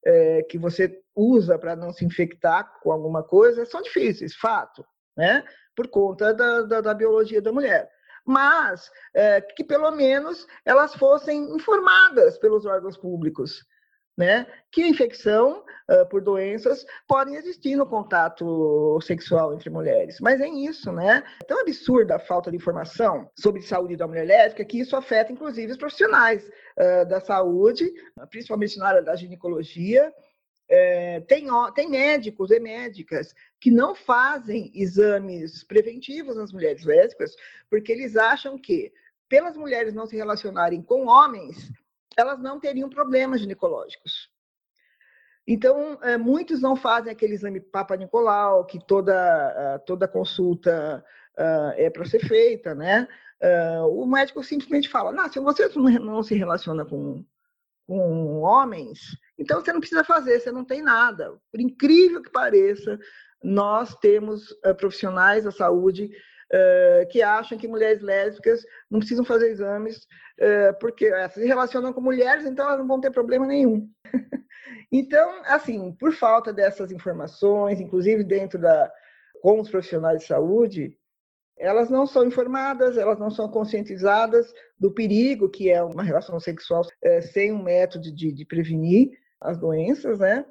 é, 0.06 0.42
que 0.44 0.56
você 0.56 1.02
usa 1.14 1.58
para 1.58 1.74
não 1.74 1.92
se 1.92 2.04
infectar 2.04 2.78
com 2.80 2.92
alguma 2.92 3.24
coisa 3.24 3.66
são 3.66 3.82
difíceis, 3.82 4.36
fato, 4.36 4.86
né? 5.16 5.44
Por 5.74 5.88
conta 5.88 6.32
da, 6.32 6.62
da, 6.62 6.80
da 6.80 6.94
biologia 6.94 7.42
da 7.42 7.52
mulher. 7.52 7.90
Mas 8.24 8.90
é, 9.12 9.40
que 9.40 9.64
pelo 9.64 9.90
menos 9.90 10.46
elas 10.64 10.94
fossem 10.94 11.54
informadas 11.54 12.38
pelos 12.38 12.64
órgãos 12.64 12.96
públicos, 12.96 13.64
né? 14.16 14.46
Que 14.72 14.86
infecção 14.86 15.62
uh, 15.90 16.08
por 16.08 16.22
doenças 16.22 16.86
podem 17.06 17.34
existir 17.34 17.76
no 17.76 17.86
contato 17.86 18.98
sexual 19.02 19.52
entre 19.52 19.68
mulheres. 19.68 20.18
Mas 20.20 20.40
é 20.40 20.48
isso, 20.48 20.90
né? 20.90 21.22
É 21.42 21.44
tão 21.44 21.60
absurda 21.60 22.16
a 22.16 22.18
falta 22.18 22.50
de 22.50 22.56
informação 22.56 23.30
sobre 23.38 23.60
saúde 23.60 23.96
da 23.96 24.06
mulher 24.06 24.26
lésbica 24.26 24.64
que 24.64 24.80
isso 24.80 24.96
afeta, 24.96 25.32
inclusive, 25.32 25.72
os 25.72 25.78
profissionais 25.78 26.44
uh, 26.44 27.06
da 27.08 27.20
saúde, 27.20 27.92
principalmente 28.30 28.78
na 28.78 28.88
área 28.88 29.02
da 29.02 29.16
ginecologia. 29.16 30.12
É, 30.68 31.20
tem, 31.20 31.46
tem 31.76 31.88
médicos 31.88 32.50
e 32.50 32.58
médicas 32.58 33.32
que 33.60 33.70
não 33.70 33.94
fazem 33.94 34.72
exames 34.74 35.62
preventivos 35.62 36.36
nas 36.36 36.52
mulheres 36.52 36.84
lésbicas, 36.84 37.36
porque 37.70 37.92
eles 37.92 38.16
acham 38.16 38.58
que, 38.58 38.92
pelas 39.28 39.56
mulheres 39.56 39.94
não 39.94 40.06
se 40.06 40.16
relacionarem 40.16 40.82
com 40.82 41.06
homens, 41.06 41.70
elas 42.16 42.40
não 42.40 42.58
teriam 42.58 42.88
problemas 42.88 43.40
ginecológicos. 43.40 44.30
Então, 45.46 45.98
é, 46.02 46.16
muitos 46.16 46.60
não 46.60 46.74
fazem 46.74 47.12
aquele 47.12 47.34
exame 47.34 47.60
Papa 47.60 47.96
Nicolau, 47.96 48.64
que 48.64 48.84
toda, 48.84 49.78
toda 49.86 50.08
consulta 50.08 51.04
uh, 51.38 51.72
é 51.76 51.88
para 51.88 52.04
ser 52.04 52.18
feita, 52.20 52.74
né? 52.74 53.06
O 53.90 54.06
médico 54.06 54.42
simplesmente 54.42 54.88
fala: 54.88 55.12
não, 55.12 55.30
se 55.30 55.38
você 55.38 55.68
não 55.76 56.22
se 56.22 56.34
relaciona 56.34 56.84
com, 56.84 57.24
com 57.86 58.40
homens, 58.40 59.16
então 59.38 59.60
você 59.60 59.72
não 59.72 59.78
precisa 59.78 60.02
fazer, 60.02 60.40
você 60.40 60.50
não 60.50 60.64
tem 60.64 60.82
nada. 60.82 61.38
Por 61.52 61.60
incrível 61.60 62.22
que 62.22 62.30
pareça, 62.30 62.98
nós 63.44 63.94
temos 63.96 64.52
profissionais 64.78 65.44
da 65.44 65.52
saúde 65.52 66.10
uh, 66.52 67.06
que 67.08 67.22
acham 67.22 67.58
que 67.58 67.68
mulheres 67.68 68.02
lésbicas 68.02 68.62
não 68.90 68.98
precisam 68.98 69.24
fazer 69.24 69.50
exames 69.50 70.06
uh, 70.40 70.78
porque 70.80 71.06
elas 71.06 71.32
se 71.32 71.44
relacionam 71.44 71.92
com 71.92 72.00
mulheres, 72.00 72.44
então 72.44 72.66
elas 72.66 72.78
não 72.78 72.86
vão 72.86 73.00
ter 73.00 73.10
problema 73.10 73.46
nenhum. 73.46 73.88
então, 74.90 75.42
assim, 75.44 75.92
por 75.92 76.12
falta 76.12 76.52
dessas 76.52 76.90
informações, 76.92 77.80
inclusive 77.80 78.24
dentro 78.24 78.58
da 78.58 78.90
com 79.42 79.60
os 79.60 79.70
profissionais 79.70 80.20
de 80.20 80.26
saúde, 80.26 80.98
elas 81.58 81.88
não 81.88 82.06
são 82.06 82.26
informadas, 82.26 82.96
elas 82.96 83.18
não 83.18 83.30
são 83.30 83.48
conscientizadas 83.48 84.52
do 84.78 84.92
perigo 84.92 85.48
que 85.48 85.70
é 85.70 85.82
uma 85.82 86.02
relação 86.02 86.40
sexual 86.40 86.82
sem 87.32 87.52
um 87.52 87.62
método 87.62 88.12
de, 88.12 88.32
de, 88.32 88.44
prevenir 88.44 89.10
as 89.40 89.58
doenças, 89.58 90.18
né? 90.18 90.44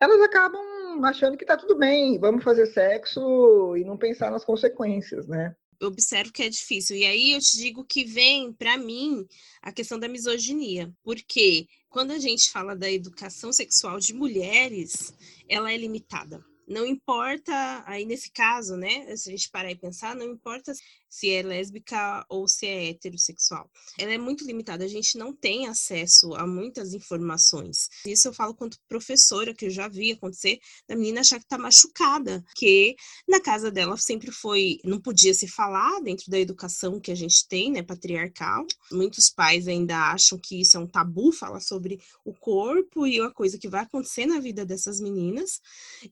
Elas 0.00 0.20
acabam 0.20 0.60
achando 1.04 1.36
que 1.36 1.44
está 1.44 1.56
tudo 1.56 1.76
bem, 1.76 2.18
vamos 2.18 2.44
fazer 2.44 2.66
sexo 2.66 3.76
e 3.76 3.84
não 3.84 3.96
pensar 3.96 4.30
nas 4.30 4.44
consequências, 4.44 5.26
né? 5.26 5.54
Eu 5.80 5.88
observo 5.88 6.32
que 6.32 6.44
é 6.44 6.48
difícil. 6.48 6.96
E 6.96 7.04
aí 7.04 7.32
eu 7.32 7.40
te 7.40 7.56
digo 7.56 7.84
que 7.84 8.04
vem, 8.04 8.52
para 8.52 8.76
mim, 8.76 9.26
a 9.60 9.72
questão 9.72 9.98
da 9.98 10.08
misoginia. 10.08 10.92
Porque 11.02 11.66
quando 11.90 12.12
a 12.12 12.18
gente 12.18 12.50
fala 12.50 12.76
da 12.76 12.90
educação 12.90 13.52
sexual 13.52 13.98
de 13.98 14.14
mulheres, 14.14 15.12
ela 15.48 15.72
é 15.72 15.76
limitada. 15.76 16.44
Não 16.68 16.86
importa, 16.86 17.82
aí 17.84 18.04
nesse 18.04 18.30
caso, 18.30 18.76
né, 18.76 19.14
se 19.16 19.28
a 19.28 19.32
gente 19.32 19.50
parar 19.50 19.72
e 19.72 19.76
pensar, 19.76 20.14
não 20.14 20.26
importa 20.26 20.72
se 21.12 21.28
é 21.28 21.42
lésbica 21.42 22.24
ou 22.26 22.48
se 22.48 22.66
é 22.66 22.88
heterossexual. 22.88 23.70
Ela 23.98 24.14
é 24.14 24.18
muito 24.18 24.46
limitada, 24.46 24.82
a 24.82 24.88
gente 24.88 25.18
não 25.18 25.30
tem 25.30 25.66
acesso 25.66 26.34
a 26.34 26.46
muitas 26.46 26.94
informações. 26.94 27.90
Isso 28.06 28.28
eu 28.28 28.32
falo 28.32 28.54
quanto 28.54 28.78
professora, 28.88 29.54
que 29.54 29.66
eu 29.66 29.70
já 29.70 29.88
vi 29.88 30.12
acontecer, 30.12 30.58
da 30.88 30.96
menina 30.96 31.20
achar 31.20 31.38
que 31.38 31.46
tá 31.46 31.58
machucada, 31.58 32.42
que 32.56 32.96
na 33.28 33.38
casa 33.38 33.70
dela 33.70 33.98
sempre 33.98 34.32
foi, 34.32 34.78
não 34.86 34.98
podia 34.98 35.34
se 35.34 35.46
falar 35.46 36.00
dentro 36.00 36.30
da 36.30 36.40
educação 36.40 36.98
que 36.98 37.12
a 37.12 37.14
gente 37.14 37.46
tem, 37.46 37.70
né, 37.70 37.82
patriarcal. 37.82 38.64
Muitos 38.90 39.28
pais 39.28 39.68
ainda 39.68 40.12
acham 40.12 40.38
que 40.38 40.62
isso 40.62 40.78
é 40.78 40.80
um 40.80 40.86
tabu, 40.86 41.30
falar 41.30 41.60
sobre 41.60 42.00
o 42.24 42.32
corpo 42.32 43.06
e 43.06 43.20
uma 43.20 43.30
coisa 43.30 43.58
que 43.58 43.68
vai 43.68 43.82
acontecer 43.82 44.24
na 44.24 44.40
vida 44.40 44.64
dessas 44.64 44.98
meninas. 44.98 45.60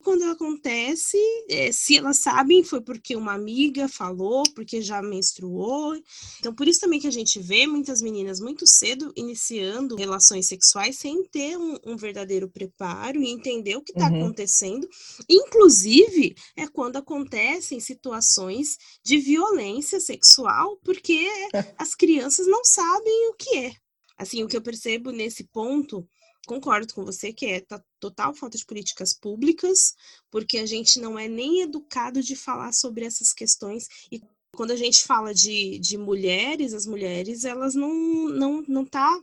Quando 0.05 0.25
acontece, 0.25 1.17
é, 1.49 1.73
se 1.73 1.97
elas 1.97 2.19
sabem, 2.19 2.63
foi 2.63 2.83
porque 2.83 3.17
uma 3.17 3.33
amiga 3.33 3.89
falou, 3.89 4.43
porque 4.55 4.83
já 4.83 4.90
menstruou. 5.03 5.95
Então, 6.39 6.55
por 6.55 6.67
isso 6.67 6.81
também 6.81 6.99
que 6.99 7.07
a 7.07 7.13
gente 7.13 7.39
vê 7.39 7.67
muitas 7.67 8.01
meninas 8.03 8.41
muito 8.41 8.67
cedo 8.67 9.13
iniciando 9.15 9.97
relações 9.97 10.47
sexuais 10.47 10.99
sem 10.99 11.25
ter 11.25 11.57
um, 11.57 11.79
um 11.87 11.97
verdadeiro 11.97 12.49
preparo 12.49 13.23
e 13.23 13.31
entender 13.31 13.77
o 13.77 13.83
que 13.83 13.93
está 13.93 14.09
uhum. 14.09 14.25
acontecendo. 14.25 14.89
Inclusive, 15.29 16.35
é 16.57 16.67
quando 16.67 16.97
acontecem 16.97 17.79
situações 17.79 18.77
de 19.05 19.19
violência 19.19 20.01
sexual, 20.01 20.79
porque 20.83 21.29
as 21.79 21.95
crianças 21.95 22.47
não 22.47 22.65
sabem 22.65 23.29
o 23.29 23.35
que 23.35 23.57
é. 23.57 23.73
Assim, 24.17 24.43
o 24.43 24.49
que 24.49 24.57
eu 24.57 24.63
percebo 24.63 25.11
nesse 25.11 25.45
ponto 25.45 26.07
concordo 26.47 26.93
com 26.93 27.05
você 27.05 27.33
que 27.33 27.47
é 27.47 27.65
total 28.01 28.35
falta 28.35 28.59
de 28.59 28.65
políticas 28.65 29.13
públicas, 29.13 29.95
porque 30.31 30.59
a 30.59 30.67
gente 30.67 30.99
não 30.99 31.19
é 31.19 31.29
nem 31.29 31.61
educado 31.61 32.23
de 32.23 32.35
falar 32.35 32.73
sobre 32.73 33.05
essas 33.05 33.33
questões 33.33 33.87
e 34.11 34.21
quando 34.55 34.73
a 34.73 34.77
gente 34.77 35.05
fala 35.05 35.33
de, 35.33 35.79
de 35.79 35.97
mulheres, 35.97 36.75
as 36.75 36.87
mulheres, 36.87 37.45
elas 37.45 37.75
não 37.75 38.29
não 38.29 38.63
não 38.67 38.85
tá 38.85 39.21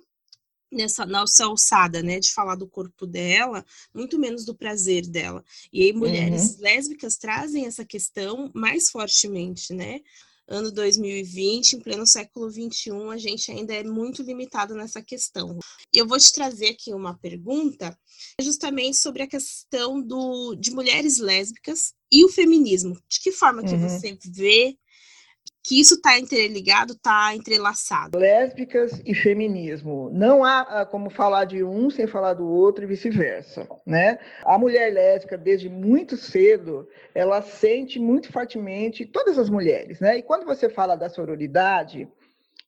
nessa 0.72 1.06
nossa 1.06 1.46
alçada, 1.46 2.04
né, 2.04 2.20
de 2.20 2.32
falar 2.34 2.56
do 2.56 2.68
corpo 2.68 3.06
dela, 3.06 3.66
muito 3.94 4.20
menos 4.20 4.44
do 4.46 4.56
prazer 4.56 5.08
dela. 5.08 5.44
E 5.72 5.84
aí 5.84 5.94
mulheres 5.94 6.56
uhum. 6.56 6.62
lésbicas 6.62 7.18
trazem 7.18 7.66
essa 7.66 7.86
questão 7.86 8.52
mais 8.54 8.90
fortemente, 8.90 9.74
né? 9.74 10.02
Ano 10.50 10.72
2020, 10.72 11.74
em 11.74 11.80
pleno 11.82 12.08
século 12.08 12.50
21, 12.50 13.12
a 13.12 13.18
gente 13.18 13.52
ainda 13.52 13.74
é 13.74 13.84
muito 13.84 14.24
limitado 14.24 14.74
nessa 14.74 15.02
questão. 15.02 15.60
Eu 15.94 16.08
vou 16.08 16.18
te 16.18 16.32
trazer 16.32 16.70
aqui 16.70 16.94
uma 16.94 17.18
pergunta 17.18 17.98
justamente 18.42 18.96
sobre 18.96 19.24
a 19.24 19.28
questão 19.28 20.02
do, 20.02 20.56
de 20.56 20.72
mulheres 20.72 21.18
lésbicas 21.18 21.94
e 22.10 22.24
o 22.24 22.30
feminismo. 22.30 22.98
De 23.10 23.20
que 23.20 23.32
forma 23.34 23.62
uhum. 23.62 23.68
que 23.68 23.76
você 23.76 24.18
vê 24.26 24.78
que 25.68 25.82
isso 25.82 25.96
está 25.96 26.18
interligado, 26.18 26.94
está 26.94 27.36
entrelaçado. 27.36 28.18
Lésbicas 28.18 29.02
e 29.06 29.14
feminismo. 29.14 30.10
Não 30.14 30.46
há 30.46 30.62
ah, 30.62 30.86
como 30.86 31.10
falar 31.10 31.44
de 31.44 31.62
um 31.62 31.90
sem 31.90 32.08
falar 32.08 32.36
do 32.36 32.48
outro 32.48 32.86
e 32.86 32.88
vice-versa, 32.88 33.68
né? 33.86 34.18
A 34.46 34.58
mulher 34.58 34.94
lésbica, 34.94 35.38
desde 35.38 35.70
muito 35.70 36.16
cedo, 36.16 36.88
ela 37.14 37.42
sente 37.42 38.00
muito 38.00 38.32
fortemente 38.32 39.06
todas 39.06 39.38
as 39.38 39.50
mulheres, 39.50 40.00
né? 40.00 40.18
E 40.18 40.24
quando 40.24 40.46
você 40.46 40.70
fala 40.70 40.96
da 40.96 41.10
sororidade, 41.10 42.08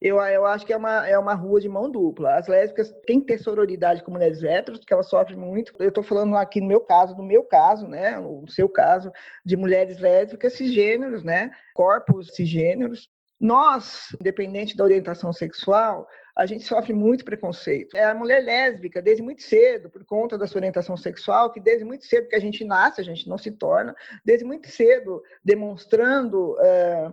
eu, 0.01 0.17
eu 0.17 0.45
acho 0.45 0.65
que 0.65 0.71
é 0.71 0.77
uma, 0.77 1.07
é 1.07 1.17
uma 1.19 1.33
rua 1.33 1.59
de 1.59 1.67
mão 1.67 1.91
dupla. 1.91 2.35
As 2.35 2.47
lésbicas 2.47 2.89
têm 3.05 3.19
que 3.19 3.27
ter 3.27 3.37
sororidade 3.37 4.01
com 4.01 4.11
mulheres 4.11 4.41
héteros, 4.41 4.79
porque 4.79 4.93
elas 4.93 5.09
sofrem 5.09 5.37
muito. 5.37 5.73
Eu 5.77 5.89
estou 5.89 6.03
falando 6.03 6.37
aqui 6.37 6.61
no 6.61 6.67
meu 6.67 6.79
caso, 6.79 7.15
no 7.17 7.23
meu 7.23 7.43
caso, 7.43 7.85
né? 7.85 8.17
No 8.17 8.47
seu 8.47 8.69
caso, 8.69 9.11
de 9.45 9.57
mulheres 9.57 9.99
lésbicas 9.99 10.53
cisgêneros, 10.53 11.23
né? 11.23 11.51
Corpos 11.73 12.33
cisgêneros. 12.33 13.09
Nós, 13.37 14.15
independente 14.19 14.75
da 14.75 14.83
orientação 14.83 15.33
sexual, 15.33 16.07
a 16.35 16.45
gente 16.45 16.63
sofre 16.63 16.93
muito 16.93 17.25
preconceito. 17.25 17.97
É 17.97 18.05
a 18.05 18.15
mulher 18.15 18.41
lésbica, 18.41 19.01
desde 19.01 19.21
muito 19.21 19.43
cedo, 19.43 19.89
por 19.89 20.05
conta 20.05 20.37
da 20.37 20.47
sua 20.47 20.59
orientação 20.59 20.95
sexual, 20.95 21.51
que 21.51 21.59
desde 21.59 21.83
muito 21.83 22.05
cedo 22.05 22.29
que 22.29 22.35
a 22.35 22.39
gente 22.39 22.63
nasce, 22.63 23.01
a 23.01 23.03
gente 23.03 23.27
não 23.27 23.37
se 23.37 23.51
torna, 23.51 23.93
desde 24.23 24.45
muito 24.45 24.69
cedo 24.69 25.21
demonstrando 25.43 26.57
é, 26.61 27.11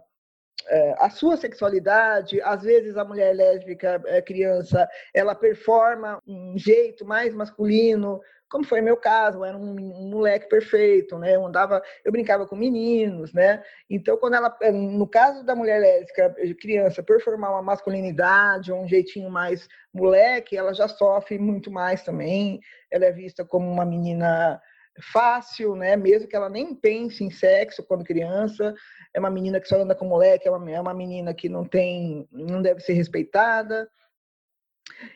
a 0.98 1.10
sua 1.10 1.36
sexualidade. 1.36 2.40
Às 2.42 2.62
vezes 2.62 2.96
a 2.96 3.04
mulher 3.04 3.34
lésbica, 3.34 4.02
é, 4.06 4.20
criança, 4.20 4.88
ela 5.14 5.34
performa 5.34 6.20
um 6.26 6.56
jeito 6.56 7.04
mais 7.04 7.34
masculino, 7.34 8.20
como 8.48 8.64
foi 8.64 8.80
meu 8.80 8.96
caso, 8.96 9.38
eu 9.38 9.44
era 9.44 9.56
um, 9.56 9.74
um, 9.74 10.08
moleque 10.08 10.48
perfeito, 10.48 11.18
né? 11.18 11.34
Eu 11.34 11.44
andava, 11.44 11.82
eu 12.04 12.12
brincava 12.12 12.46
com 12.46 12.54
meninos, 12.54 13.32
né? 13.32 13.62
Então, 13.90 14.16
quando 14.16 14.34
ela, 14.34 14.56
eh, 14.62 14.70
no 14.70 15.06
caso 15.08 15.44
da 15.44 15.54
mulher 15.54 15.80
lésbica, 15.80 16.34
criança, 16.60 17.02
performar 17.02 17.50
uma 17.50 17.62
masculinidade, 17.62 18.72
um 18.72 18.86
jeitinho 18.86 19.28
mais 19.30 19.68
moleque, 19.92 20.56
ela 20.56 20.72
já 20.72 20.86
sofre 20.86 21.38
muito 21.38 21.72
mais 21.72 22.04
também. 22.04 22.60
Ela 22.90 23.06
é 23.06 23.12
vista 23.12 23.44
como 23.44 23.68
uma 23.68 23.84
menina 23.84 24.60
fácil, 25.00 25.74
né? 25.74 25.96
Mesmo 25.96 26.28
que 26.28 26.36
ela 26.36 26.48
nem 26.48 26.74
pense 26.74 27.22
em 27.22 27.30
sexo 27.30 27.82
quando 27.82 28.04
criança, 28.04 28.74
é 29.12 29.20
uma 29.20 29.30
menina 29.30 29.60
que 29.60 29.68
só 29.68 29.80
anda 29.80 29.94
com 29.94 30.06
moleque, 30.06 30.48
é 30.48 30.50
uma, 30.50 30.70
é 30.70 30.80
uma 30.80 30.94
menina 30.94 31.34
que 31.34 31.48
não 31.48 31.64
tem, 31.64 32.28
não 32.30 32.62
deve 32.62 32.80
ser 32.80 32.92
respeitada. 32.92 33.88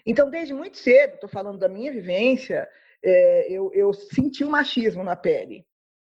Então, 0.05 0.31
desde 0.31 0.55
muito 0.55 0.79
cedo, 0.79 1.15
estou 1.15 1.29
falando 1.29 1.59
da 1.59 1.69
minha 1.69 1.93
vivência, 1.93 2.69
é, 3.03 3.51
eu, 3.51 3.71
eu 3.73 3.93
senti 3.93 4.45
o 4.45 4.51
machismo 4.51 5.03
na 5.03 5.17
pele. 5.17 5.67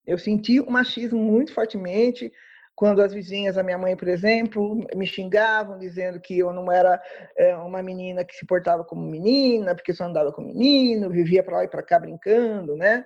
Eu 0.06 0.18
senti 0.18 0.60
o 0.60 0.70
machismo 0.70 1.18
muito 1.18 1.52
fortemente 1.52 2.32
quando 2.80 3.02
as 3.02 3.12
vizinhas 3.12 3.56
da 3.56 3.62
minha 3.62 3.76
mãe, 3.76 3.94
por 3.94 4.08
exemplo, 4.08 4.74
me 4.96 5.06
xingavam, 5.06 5.78
dizendo 5.78 6.18
que 6.18 6.38
eu 6.38 6.50
não 6.50 6.72
era 6.72 6.98
é, 7.36 7.54
uma 7.54 7.82
menina 7.82 8.24
que 8.24 8.34
se 8.34 8.46
portava 8.46 8.82
como 8.82 9.02
menina, 9.02 9.74
porque 9.74 9.92
só 9.92 10.04
andava 10.04 10.32
com 10.32 10.40
menino, 10.40 11.10
vivia 11.10 11.42
para 11.42 11.58
lá 11.58 11.64
e 11.64 11.68
para 11.68 11.82
cá 11.82 11.98
brincando, 11.98 12.74
né? 12.76 13.04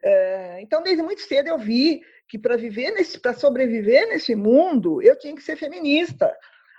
É, 0.00 0.60
então, 0.60 0.80
desde 0.80 1.02
muito 1.02 1.22
cedo 1.22 1.48
eu 1.48 1.58
vi 1.58 2.02
que 2.28 2.38
para 2.38 2.56
viver 2.56 2.92
nesse, 2.92 3.18
para 3.18 3.34
sobreviver 3.34 4.06
nesse 4.06 4.36
mundo, 4.36 5.02
eu 5.02 5.18
tinha 5.18 5.34
que 5.34 5.42
ser 5.42 5.56
feminista, 5.56 6.32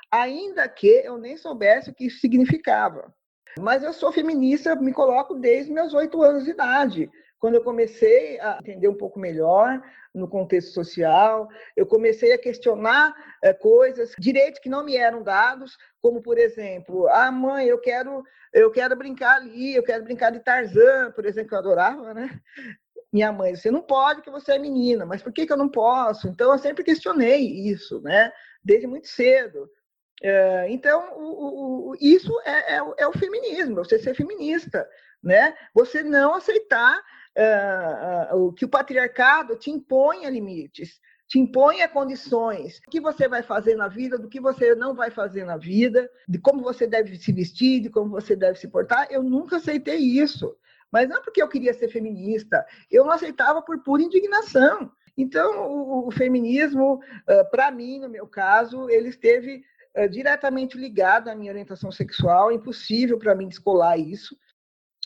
ainda 0.10 0.69
que 0.69 1.01
eu 1.03 1.17
nem 1.17 1.36
soubesse 1.36 1.89
o 1.89 1.93
que 1.93 2.05
isso 2.05 2.21
significava. 2.21 3.13
Mas 3.60 3.83
eu 3.83 3.91
sou 3.91 4.10
feminista, 4.10 4.73
me 4.73 4.93
coloco 4.93 5.36
desde 5.36 5.73
meus 5.73 5.93
oito 5.93 6.21
anos 6.21 6.45
de 6.45 6.51
idade. 6.51 7.10
Quando 7.39 7.56
eu 7.56 7.63
comecei 7.63 8.39
a 8.39 8.58
entender 8.60 8.88
um 8.88 8.97
pouco 8.97 9.19
melhor 9.19 9.82
no 10.13 10.28
contexto 10.28 10.73
social, 10.73 11.47
eu 11.76 11.86
comecei 11.86 12.34
a 12.34 12.38
questionar 12.38 13.13
é, 13.43 13.54
coisas, 13.54 14.13
direitos 14.17 14.60
que 14.60 14.69
não 14.69 14.84
me 14.84 14.97
eram 14.97 15.21
dados, 15.21 15.78
como 16.02 16.21
por 16.21 16.38
exemplo, 16.38 17.08
ah, 17.10 17.32
mãe, 17.32 17.67
eu 17.67 17.80
quero, 17.80 18.23
eu 18.52 18.71
quero 18.71 18.95
brincar 18.95 19.36
ali, 19.36 19.76
eu 19.76 19.84
quero 19.84 20.04
brincar 20.04 20.32
de 20.32 20.39
Tarzan, 20.39 21.12
por 21.12 21.26
exemplo, 21.26 21.50
que 21.50 21.56
eu 21.56 21.60
adorava, 21.60 22.13
né? 22.13 22.39
Minha 23.13 23.32
mãe, 23.32 23.56
você 23.56 23.71
não 23.71 23.82
pode, 23.82 24.21
que 24.21 24.30
você 24.30 24.54
é 24.54 24.60
menina, 24.60 25.06
mas 25.06 25.21
por 25.21 25.32
que, 25.32 25.45
que 25.45 25.54
eu 25.54 25.58
não 25.58 25.69
posso? 25.69 26.28
Então 26.28 26.52
eu 26.52 26.58
sempre 26.58 26.84
questionei 26.84 27.41
isso, 27.41 28.02
né? 28.02 28.32
Desde 28.63 28.88
muito 28.88 29.08
cedo. 29.08 29.69
É, 30.21 30.65
então, 30.69 31.13
o, 31.15 31.91
o, 31.91 31.95
isso 32.02 32.34
é, 32.43 32.78
é, 32.78 32.82
é, 32.97 33.08
o 33.08 33.13
feminismo, 33.13 33.76
você 33.76 34.00
ser 34.00 34.15
feminista, 34.15 34.88
né? 35.21 35.56
Você 35.73 36.04
não 36.04 36.34
aceitar 36.34 37.02
é, 37.38 38.30
o 38.34 38.52
que 38.52 38.65
o 38.65 38.69
patriarcado 38.69 39.56
te 39.56 39.69
imponha 39.69 40.30
limites, 40.30 41.00
te 41.28 41.38
imponha 41.38 41.88
condições, 41.88 42.80
o 42.80 42.89
que 42.89 43.00
você 43.00 43.28
vai 43.28 43.43
fazer 43.43 43.76
na 43.76 43.88
vida, 43.88 44.17
do 44.17 44.28
que 44.28 44.39
você 44.39 44.73
não 44.73 44.95
vai 44.95 45.12
fazer 45.12 45.45
na 45.45 45.56
vida, 45.56 46.10
de 46.28 46.39
como 46.39 46.63
você 46.63 46.88
deve 46.88 47.15
se 47.17 47.32
vestir, 47.32 47.82
de 47.82 47.89
como 47.89 48.10
você 48.10 48.36
deve 48.36 48.58
se 48.58 48.67
portar. 48.67 49.08
Eu 49.12 49.21
nunca 49.21 49.58
aceitei 49.58 49.97
isso, 49.97 50.56
mas 50.91 51.08
não 51.08 51.21
porque 51.21 51.41
eu 51.41 51.47
queria 51.47 51.73
ser 51.73 51.89
feminista, 51.89 52.65
eu 52.89 53.06
não 53.06 53.12
aceitava 53.12 53.62
por 53.62 53.84
pura 53.84 54.02
indignação. 54.02 54.91
Então, 55.15 55.67
o, 55.67 56.08
o 56.08 56.12
feminismo, 56.12 57.02
para 57.52 57.69
mim, 57.71 58.00
no 58.00 58.10
meu 58.10 58.28
caso, 58.28 58.89
ele 58.89 59.10
esteve 59.10 59.63
é, 59.93 60.08
diretamente 60.08 60.78
ligado 60.78 61.28
à 61.28 61.36
minha 61.36 61.52
orientação 61.52 61.91
sexual, 61.91 62.52
é 62.52 62.54
impossível 62.56 63.17
para 63.19 63.36
mim 63.36 63.47
descolar 63.47 64.00
isso 64.00 64.38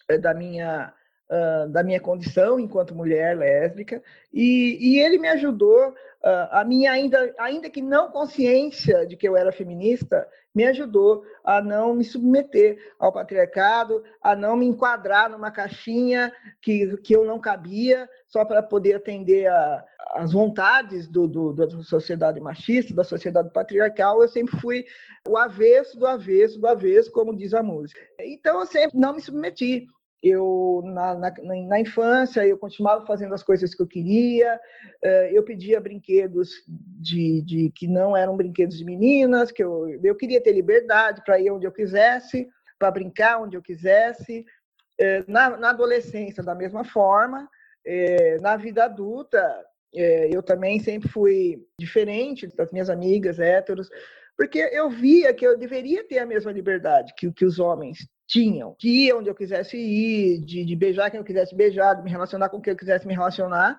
é, 0.09 0.17
da 0.17 0.33
minha 0.33 0.93
uh, 1.31 1.69
da 1.69 1.81
minha 1.83 1.99
condição 1.99 2.59
enquanto 2.59 2.93
mulher 2.93 3.37
lésbica, 3.37 4.03
e, 4.33 4.77
e 4.79 4.99
ele 4.99 5.17
me 5.17 5.29
ajudou, 5.29 5.89
uh, 5.89 6.47
a 6.51 6.63
minha 6.65 6.91
ainda, 6.91 7.33
ainda 7.39 7.69
que 7.69 7.81
não 7.81 8.11
consciência 8.11 9.07
de 9.07 9.15
que 9.15 9.27
eu 9.27 9.37
era 9.37 9.51
feminista, 9.51 10.27
me 10.53 10.65
ajudou 10.65 11.23
a 11.43 11.61
não 11.61 11.93
me 11.93 12.03
submeter 12.03 12.77
ao 12.99 13.11
patriarcado, 13.11 14.03
a 14.21 14.35
não 14.35 14.57
me 14.57 14.65
enquadrar 14.65 15.29
numa 15.29 15.49
caixinha 15.49 16.31
que, 16.61 16.97
que 16.97 17.15
eu 17.15 17.23
não 17.23 17.39
cabia, 17.39 18.09
só 18.27 18.43
para 18.43 18.61
poder 18.61 18.95
atender 18.95 19.47
a, 19.47 19.85
as 20.15 20.33
vontades 20.33 21.07
do, 21.07 21.27
do, 21.27 21.53
da 21.53 21.69
sociedade 21.83 22.39
machista, 22.41 22.93
da 22.93 23.03
sociedade 23.03 23.49
patriarcal, 23.51 24.21
eu 24.21 24.27
sempre 24.27 24.59
fui 24.59 24.85
o 25.27 25.37
avesso 25.37 25.97
do 25.97 26.05
avesso 26.05 26.59
do 26.59 26.67
avesso, 26.67 27.11
como 27.11 27.35
diz 27.35 27.53
a 27.53 27.63
música. 27.63 27.99
Então, 28.19 28.59
eu 28.59 28.65
sempre 28.65 28.99
não 28.99 29.13
me 29.13 29.21
submeti. 29.21 29.87
Eu, 30.23 30.83
na, 30.85 31.15
na, 31.15 31.33
na 31.67 31.79
infância, 31.79 32.45
eu 32.45 32.57
continuava 32.57 33.05
fazendo 33.07 33.33
as 33.33 33.41
coisas 33.41 33.73
que 33.73 33.81
eu 33.81 33.87
queria, 33.87 34.59
eh, 35.03 35.31
eu 35.33 35.41
pedia 35.43 35.81
brinquedos 35.81 36.51
de, 36.67 37.41
de 37.41 37.71
que 37.71 37.87
não 37.87 38.15
eram 38.15 38.37
brinquedos 38.37 38.77
de 38.77 38.85
meninas, 38.85 39.51
que 39.51 39.63
eu, 39.63 39.87
eu 40.03 40.15
queria 40.15 40.39
ter 40.39 40.51
liberdade 40.51 41.23
para 41.25 41.39
ir 41.39 41.49
onde 41.49 41.65
eu 41.65 41.71
quisesse, 41.71 42.47
para 42.77 42.91
brincar 42.91 43.41
onde 43.41 43.57
eu 43.57 43.63
quisesse. 43.63 44.45
Eh, 44.99 45.23
na, 45.27 45.57
na 45.57 45.69
adolescência, 45.71 46.43
da 46.43 46.53
mesma 46.53 46.83
forma, 46.83 47.49
eh, 47.83 48.37
na 48.41 48.55
vida 48.57 48.83
adulta, 48.83 49.43
eu 49.93 50.41
também 50.41 50.79
sempre 50.79 51.09
fui 51.09 51.67
diferente 51.77 52.47
das 52.55 52.71
minhas 52.71 52.89
amigas 52.89 53.39
héteros, 53.39 53.89
porque 54.37 54.57
eu 54.71 54.89
via 54.89 55.33
que 55.33 55.45
eu 55.45 55.57
deveria 55.57 56.07
ter 56.07 56.19
a 56.19 56.25
mesma 56.25 56.51
liberdade 56.51 57.13
que, 57.17 57.29
que 57.33 57.43
os 57.43 57.59
homens 57.59 58.07
tinham, 58.31 58.75
de 58.79 58.87
ir 58.87 59.13
onde 59.13 59.29
eu 59.29 59.35
quisesse 59.35 59.75
ir, 59.77 60.39
de, 60.45 60.63
de 60.63 60.75
beijar 60.75 61.11
quem 61.11 61.19
eu 61.19 61.23
quisesse 61.25 61.53
beijar, 61.53 61.95
de 61.95 62.01
me 62.01 62.09
relacionar 62.09 62.47
com 62.47 62.61
quem 62.61 62.71
eu 62.71 62.77
quisesse 62.77 63.05
me 63.05 63.13
relacionar. 63.13 63.77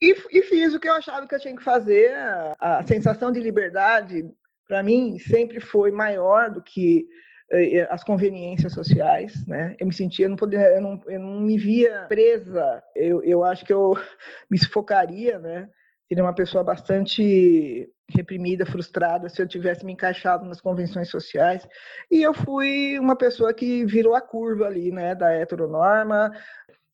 E, 0.00 0.14
e 0.30 0.42
fiz 0.42 0.74
o 0.74 0.80
que 0.80 0.88
eu 0.88 0.94
achava 0.94 1.26
que 1.26 1.34
eu 1.34 1.40
tinha 1.40 1.56
que 1.56 1.62
fazer. 1.62 2.12
A, 2.14 2.78
a 2.78 2.86
sensação 2.86 3.32
de 3.32 3.40
liberdade, 3.40 4.28
para 4.68 4.82
mim, 4.82 5.18
sempre 5.18 5.58
foi 5.58 5.90
maior 5.90 6.50
do 6.50 6.62
que 6.62 7.06
eh, 7.50 7.86
as 7.88 8.04
conveniências 8.04 8.74
sociais, 8.74 9.46
né? 9.46 9.74
Eu 9.78 9.86
me 9.86 9.94
sentia, 9.94 10.28
não, 10.28 10.36
podia, 10.36 10.60
eu 10.74 10.82
não, 10.82 11.00
eu 11.06 11.18
não 11.18 11.40
me 11.40 11.56
via 11.56 12.04
presa. 12.08 12.82
Eu, 12.94 13.22
eu 13.22 13.42
acho 13.42 13.64
que 13.64 13.72
eu 13.72 13.94
me 14.50 14.58
sufocaria, 14.58 15.38
né? 15.38 15.66
Seria 16.12 16.24
uma 16.24 16.34
pessoa 16.34 16.62
bastante 16.62 17.90
reprimida, 18.06 18.66
frustrada, 18.66 19.30
se 19.30 19.40
eu 19.40 19.48
tivesse 19.48 19.82
me 19.82 19.94
encaixado 19.94 20.44
nas 20.44 20.60
convenções 20.60 21.08
sociais. 21.08 21.66
E 22.10 22.22
eu 22.22 22.34
fui 22.34 22.98
uma 22.98 23.16
pessoa 23.16 23.54
que 23.54 23.86
virou 23.86 24.14
a 24.14 24.20
curva 24.20 24.66
ali, 24.66 24.92
né? 24.92 25.14
Da 25.14 25.32
heteronorma. 25.32 26.30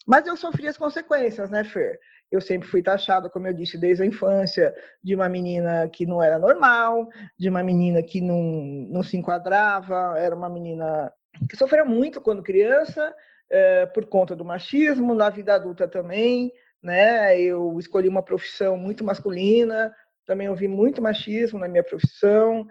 Mas 0.07 0.25
eu 0.25 0.37
sofri 0.37 0.69
as 0.69 0.79
consequências, 0.79 1.51
né, 1.51 1.65
Fer? 1.65 1.99
eu 2.31 2.41
sempre 2.41 2.69
fui 2.69 2.81
taxada, 2.81 3.29
como 3.29 3.49
eu 3.49 3.53
disse, 3.53 3.77
desde 3.77 4.05
a 4.05 4.07
infância, 4.07 4.73
de 5.03 5.17
uma 5.17 5.29
menina 5.29 5.89
que 5.89 6.07
não 6.07 6.23
era 6.23 6.39
normal, 6.39 7.09
de 7.37 7.49
uma 7.49 7.65
menina 7.65 8.01
que 8.05 8.21
não, 8.21 8.41
não 8.89 9.03
se 9.03 9.17
enquadrava, 9.17 10.15
era 10.17 10.37
uma 10.37 10.49
menina 10.49 11.13
que 11.51 11.57
sofreu 11.57 11.85
muito 11.85 12.21
quando 12.21 12.41
criança, 12.41 13.13
é, 13.51 13.85
por 13.87 14.07
conta 14.07 14.37
do 14.37 14.45
machismo, 14.45 15.13
na 15.13 15.29
vida 15.29 15.55
adulta 15.55 15.89
também, 15.89 16.53
né? 16.83 17.41
Eu 17.41 17.79
escolhi 17.79 18.09
uma 18.09 18.23
profissão 18.23 18.77
muito 18.77 19.05
masculina, 19.05 19.95
também 20.27 20.49
ouvi 20.49 20.69
muito 20.69 21.03
machismo 21.03 21.59
na 21.59 21.69
minha 21.69 21.83
profissão. 21.83 22.67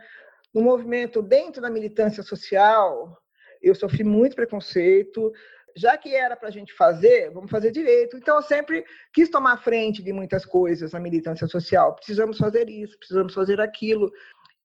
No 0.54 0.62
movimento, 0.62 1.22
dentro 1.22 1.62
da 1.62 1.70
militância 1.70 2.24
social, 2.24 3.18
eu 3.62 3.76
sofri 3.76 4.04
muito 4.04 4.36
preconceito, 4.36 5.32
já 5.76 5.98
que 5.98 6.16
era 6.16 6.36
para 6.36 6.50
a 6.50 6.52
gente 6.52 6.74
fazer, 6.74 7.32
vamos 7.32 7.52
fazer 7.52 7.72
direito. 7.72 8.18
Então, 8.18 8.38
eu 8.38 8.42
sempre 8.42 8.84
quis 9.14 9.30
tomar 9.30 9.58
frente 9.58 10.02
de 10.02 10.12
muitas 10.12 10.46
coisas 10.46 10.92
na 10.92 11.00
militância 11.00 11.48
social. 11.48 11.96
Precisamos 11.96 12.38
fazer 12.38 12.70
isso, 12.70 12.98
precisamos 12.98 13.34
fazer 13.34 13.62
aquilo. 13.62 14.12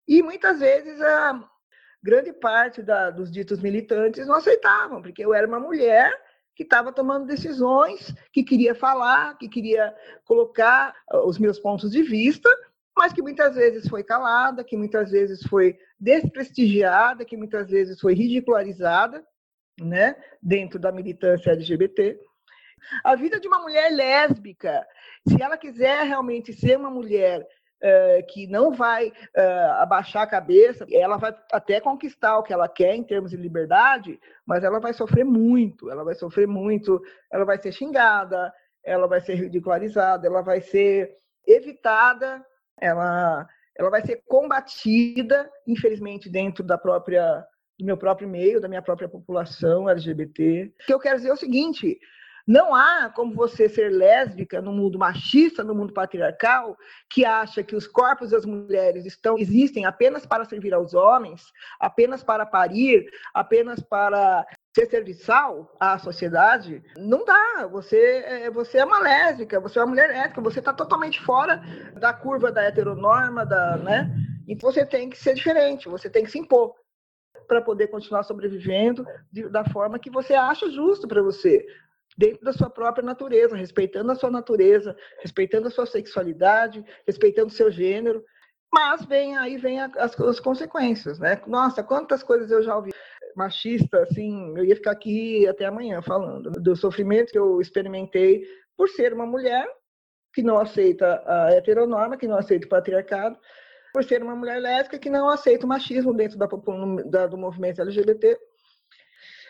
E 0.08 0.22
muitas 0.22 0.60
vezes 0.60 1.00
a 1.00 1.48
grande 2.02 2.32
parte 2.32 2.82
da, 2.82 3.10
dos 3.10 3.30
ditos 3.30 3.60
militantes 3.60 4.26
não 4.26 4.36
aceitavam, 4.36 5.02
porque 5.02 5.24
eu 5.24 5.34
era 5.34 5.46
uma 5.46 5.60
mulher 5.60 6.12
que 6.54 6.62
estava 6.62 6.92
tomando 6.92 7.26
decisões, 7.26 8.14
que 8.32 8.42
queria 8.42 8.74
falar, 8.74 9.36
que 9.38 9.48
queria 9.48 9.94
colocar 10.24 10.94
ah, 11.08 11.26
os 11.26 11.38
meus 11.38 11.58
pontos 11.58 11.90
de 11.90 12.02
vista, 12.02 12.48
mas 12.96 13.12
que 13.12 13.22
muitas 13.22 13.54
vezes 13.54 13.88
foi 13.88 14.04
calada, 14.04 14.62
que 14.62 14.76
muitas 14.76 15.10
vezes 15.10 15.42
foi 15.44 15.78
desprestigiada, 15.98 17.24
que 17.24 17.36
muitas 17.36 17.70
vezes 17.70 17.98
foi 18.00 18.14
ridicularizada 18.14 19.24
né, 19.80 20.16
dentro 20.42 20.78
da 20.78 20.92
militância 20.92 21.52
LGBT. 21.52 22.18
A 23.04 23.14
vida 23.14 23.40
de 23.40 23.48
uma 23.48 23.60
mulher 23.60 23.90
lésbica, 23.90 24.86
se 25.26 25.40
ela 25.40 25.56
quiser 25.56 26.02
realmente 26.04 26.52
ser 26.52 26.76
uma 26.76 26.90
mulher 26.90 27.46
é, 27.82 28.22
que 28.22 28.46
não 28.46 28.72
vai 28.72 29.12
é, 29.34 29.42
abaixar 29.80 30.22
a 30.22 30.26
cabeça, 30.26 30.86
ela 30.90 31.16
vai 31.16 31.34
até 31.52 31.80
conquistar 31.80 32.38
o 32.38 32.42
que 32.42 32.52
ela 32.52 32.68
quer 32.68 32.94
em 32.94 33.02
termos 33.02 33.32
de 33.32 33.36
liberdade, 33.36 34.20
mas 34.46 34.62
ela 34.62 34.78
vai 34.78 34.92
sofrer 34.92 35.24
muito, 35.24 35.90
ela 35.90 36.04
vai 36.04 36.14
sofrer 36.14 36.46
muito, 36.46 37.02
ela 37.30 37.44
vai 37.44 37.58
ser 37.58 37.72
xingada, 37.72 38.52
ela 38.84 39.06
vai 39.06 39.20
ser 39.20 39.34
ridicularizada, 39.34 40.26
ela 40.26 40.42
vai 40.42 40.60
ser 40.60 41.10
evitada, 41.46 42.44
ela, 42.80 43.46
ela 43.76 43.90
vai 43.90 44.04
ser 44.06 44.22
combatida, 44.26 45.50
infelizmente, 45.66 46.30
dentro 46.30 46.62
da 46.62 46.78
própria 46.78 47.44
do 47.78 47.86
meu 47.86 47.96
próprio 47.96 48.28
meio, 48.28 48.60
da 48.60 48.68
minha 48.68 48.82
própria 48.82 49.08
população 49.08 49.88
LGBT. 49.88 50.72
O 50.82 50.86
que 50.86 50.94
eu 50.94 51.00
quero 51.00 51.16
dizer 51.16 51.30
é 51.30 51.32
o 51.32 51.36
seguinte: 51.36 51.98
não 52.46 52.74
há 52.74 53.10
como 53.14 53.34
você 53.34 53.68
ser 53.68 53.90
lésbica 53.90 54.60
no 54.60 54.72
mundo 54.72 54.98
machista, 54.98 55.62
no 55.62 55.74
mundo 55.74 55.92
patriarcal, 55.92 56.76
que 57.08 57.24
acha 57.24 57.62
que 57.62 57.76
os 57.76 57.86
corpos 57.86 58.30
das 58.30 58.44
mulheres 58.44 59.06
estão 59.06 59.38
existem 59.38 59.84
apenas 59.84 60.26
para 60.26 60.44
servir 60.44 60.74
aos 60.74 60.94
homens, 60.94 61.44
apenas 61.78 62.22
para 62.22 62.44
parir, 62.44 63.06
apenas 63.32 63.80
para 63.80 64.44
ser 64.74 64.86
serviçal 64.86 65.74
à 65.78 65.98
sociedade. 65.98 66.82
Não 66.96 67.24
dá. 67.24 67.66
Você 67.70 67.98
é, 68.26 68.50
você 68.50 68.78
é 68.78 68.84
uma 68.84 68.98
lésbica, 68.98 69.60
você 69.60 69.78
é 69.78 69.82
uma 69.82 69.88
mulher 69.88 70.08
lésbica, 70.08 70.40
você 70.40 70.58
está 70.58 70.72
totalmente 70.72 71.20
fora 71.20 71.62
da 71.98 72.12
curva 72.12 72.50
da 72.50 72.64
heteronorma, 72.64 73.44
da, 73.46 73.76
né? 73.76 74.10
E 74.48 74.56
você 74.56 74.84
tem 74.84 75.08
que 75.08 75.16
ser 75.16 75.34
diferente, 75.34 75.88
você 75.88 76.10
tem 76.10 76.24
que 76.24 76.30
se 76.30 76.38
impor 76.38 76.74
para 77.46 77.60
poder 77.60 77.88
continuar 77.88 78.22
sobrevivendo 78.22 79.04
da 79.50 79.64
forma 79.64 79.98
que 79.98 80.10
você 80.10 80.34
acha 80.34 80.70
justo 80.70 81.06
para 81.06 81.22
você 81.22 81.66
dentro 82.16 82.44
da 82.44 82.52
sua 82.52 82.70
própria 82.70 83.04
natureza, 83.04 83.56
respeitando 83.56 84.12
a 84.12 84.14
sua 84.14 84.30
natureza, 84.30 84.96
respeitando 85.20 85.68
a 85.68 85.70
sua 85.70 85.86
sexualidade, 85.86 86.84
respeitando 87.06 87.48
o 87.48 87.54
seu 87.54 87.70
gênero. 87.70 88.24
Mas 88.72 89.04
vem 89.04 89.36
aí 89.36 89.58
vem 89.58 89.80
as, 89.80 90.18
as 90.20 90.40
consequências, 90.40 91.18
né? 91.18 91.40
Nossa, 91.46 91.82
quantas 91.82 92.22
coisas 92.22 92.50
eu 92.50 92.62
já 92.62 92.74
ouvi 92.76 92.90
machista, 93.36 94.02
assim, 94.02 94.56
eu 94.56 94.64
ia 94.64 94.76
ficar 94.76 94.92
aqui 94.92 95.46
até 95.46 95.64
amanhã 95.64 96.02
falando 96.02 96.50
do 96.50 96.76
sofrimento 96.76 97.32
que 97.32 97.38
eu 97.38 97.60
experimentei 97.60 98.44
por 98.76 98.88
ser 98.88 99.12
uma 99.12 99.26
mulher 99.26 99.66
que 100.34 100.42
não 100.42 100.58
aceita 100.58 101.22
a 101.26 101.52
heteronorma, 101.52 102.16
que 102.16 102.26
não 102.26 102.36
aceita 102.36 102.66
o 102.66 102.70
patriarcado, 102.70 103.38
por 103.92 104.02
ser 104.02 104.22
uma 104.22 104.34
mulher 104.34 104.58
lésbica 104.58 104.98
que 104.98 105.10
não 105.10 105.28
aceita 105.28 105.66
o 105.66 105.68
machismo 105.68 106.14
dentro 106.14 106.38
da, 106.38 107.26
do 107.26 107.36
movimento 107.36 107.82
LGBT 107.82 108.38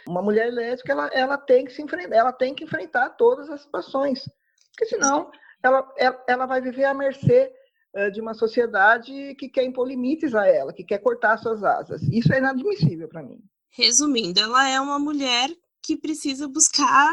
uma 0.06 0.22
mulher 0.22 0.52
lésbica, 0.52 0.92
ela, 0.92 1.06
ela 1.08 1.38
tem 1.38 1.64
que 1.64 1.72
se 1.72 1.82
enfrentar, 1.82 2.16
ela 2.16 2.32
tem 2.32 2.54
que 2.54 2.64
enfrentar 2.64 3.10
todas 3.10 3.48
as 3.50 3.62
situações, 3.62 4.28
porque 4.70 4.86
senão 4.86 5.30
ela, 5.62 5.92
ela, 5.96 6.24
ela 6.28 6.46
vai 6.46 6.60
viver 6.60 6.84
à 6.84 6.94
mercê 6.94 7.52
uh, 7.94 8.10
de 8.10 8.20
uma 8.20 8.34
sociedade 8.34 9.34
que 9.36 9.48
quer 9.48 9.64
impor 9.64 9.86
limites 9.86 10.34
a 10.34 10.46
ela, 10.46 10.72
que 10.72 10.84
quer 10.84 10.98
cortar 10.98 11.38
suas 11.38 11.62
asas. 11.62 12.02
Isso 12.02 12.32
é 12.32 12.38
inadmissível 12.38 13.08
para 13.08 13.22
mim. 13.22 13.38
Resumindo, 13.70 14.40
ela 14.40 14.68
é 14.68 14.80
uma 14.80 14.98
mulher 14.98 15.48
que 15.82 15.96
precisa 15.96 16.46
buscar 16.46 17.12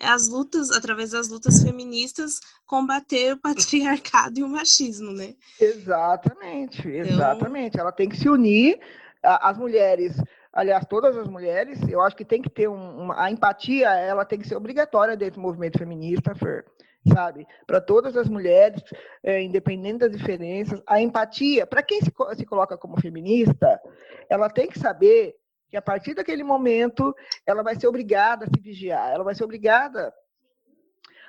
as 0.00 0.28
lutas, 0.28 0.70
através 0.70 1.10
das 1.10 1.28
lutas 1.28 1.62
feministas, 1.62 2.38
combater 2.64 3.34
o 3.34 3.38
patriarcado 3.40 4.38
e 4.38 4.44
o 4.44 4.48
machismo, 4.48 5.12
né? 5.12 5.34
Exatamente, 5.60 6.88
exatamente. 6.88 7.68
Então... 7.68 7.80
Ela 7.80 7.92
tem 7.92 8.08
que 8.08 8.16
se 8.16 8.28
unir, 8.28 8.78
as 9.22 9.58
mulheres 9.58 10.16
aliás, 10.52 10.84
todas 10.86 11.16
as 11.16 11.28
mulheres, 11.28 11.80
eu 11.88 12.00
acho 12.00 12.16
que 12.16 12.24
tem 12.24 12.40
que 12.40 12.50
ter 12.50 12.68
um, 12.68 13.02
uma, 13.02 13.22
a 13.22 13.30
empatia, 13.30 13.88
ela 13.90 14.24
tem 14.24 14.38
que 14.38 14.48
ser 14.48 14.56
obrigatória 14.56 15.16
dentro 15.16 15.36
do 15.36 15.42
movimento 15.42 15.78
feminista, 15.78 16.34
Fer, 16.34 16.64
sabe? 17.12 17.46
Para 17.66 17.80
todas 17.80 18.16
as 18.16 18.28
mulheres, 18.28 18.82
é, 19.22 19.42
independente 19.42 19.98
das 19.98 20.12
diferenças, 20.12 20.82
a 20.86 21.00
empatia, 21.00 21.66
para 21.66 21.82
quem 21.82 22.00
se, 22.00 22.12
se 22.36 22.46
coloca 22.46 22.76
como 22.76 23.00
feminista, 23.00 23.80
ela 24.28 24.48
tem 24.48 24.66
que 24.68 24.78
saber 24.78 25.36
que 25.68 25.76
a 25.76 25.82
partir 25.82 26.14
daquele 26.14 26.44
momento 26.44 27.14
ela 27.44 27.62
vai 27.62 27.74
ser 27.74 27.86
obrigada 27.88 28.44
a 28.44 28.48
se 28.48 28.60
vigiar, 28.60 29.10
ela 29.10 29.24
vai 29.24 29.34
ser 29.34 29.44
obrigada 29.44 30.12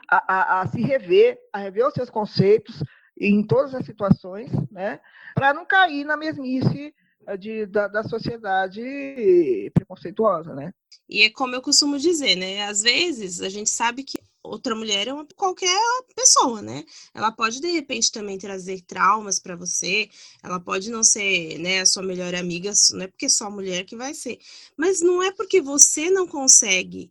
a, 0.09 0.33
a, 0.33 0.61
a 0.61 0.67
se 0.67 0.81
rever, 0.81 1.37
a 1.51 1.59
rever 1.59 1.85
os 1.85 1.93
seus 1.93 2.09
conceitos 2.09 2.83
em 3.19 3.45
todas 3.45 3.73
as 3.73 3.85
situações, 3.85 4.51
né? 4.71 4.99
Para 5.33 5.53
não 5.53 5.65
cair 5.65 6.05
na 6.05 6.15
mesmice 6.15 6.93
de, 7.35 7.65
da, 7.65 7.87
da 7.87 8.03
sociedade 8.03 9.71
preconceituosa, 9.73 10.53
né? 10.53 10.73
E 11.09 11.23
é 11.23 11.29
como 11.29 11.55
eu 11.55 11.61
costumo 11.61 11.97
dizer, 11.97 12.35
né? 12.35 12.63
Às 12.63 12.81
vezes 12.81 13.41
a 13.41 13.49
gente 13.49 13.69
sabe 13.69 14.03
que 14.03 14.17
outra 14.43 14.75
mulher 14.75 15.07
é 15.07 15.13
uma, 15.13 15.25
qualquer 15.35 15.77
pessoa, 16.15 16.61
né? 16.61 16.83
Ela 17.13 17.31
pode 17.31 17.59
de 17.59 17.67
repente 17.67 18.11
também 18.11 18.37
trazer 18.37 18.81
traumas 18.81 19.39
para 19.39 19.55
você, 19.55 20.09
ela 20.43 20.59
pode 20.59 20.89
não 20.89 21.03
ser, 21.03 21.57
né, 21.59 21.81
a 21.81 21.85
sua 21.85 22.03
melhor 22.03 22.33
amiga, 22.35 22.71
não 22.91 23.01
é 23.01 23.07
porque 23.07 23.29
só 23.29 23.49
mulher 23.49 23.85
que 23.85 23.95
vai 23.95 24.13
ser, 24.13 24.39
mas 24.75 25.01
não 25.01 25.21
é 25.21 25.31
porque 25.31 25.61
você 25.61 26.09
não 26.09 26.27
consegue 26.27 27.09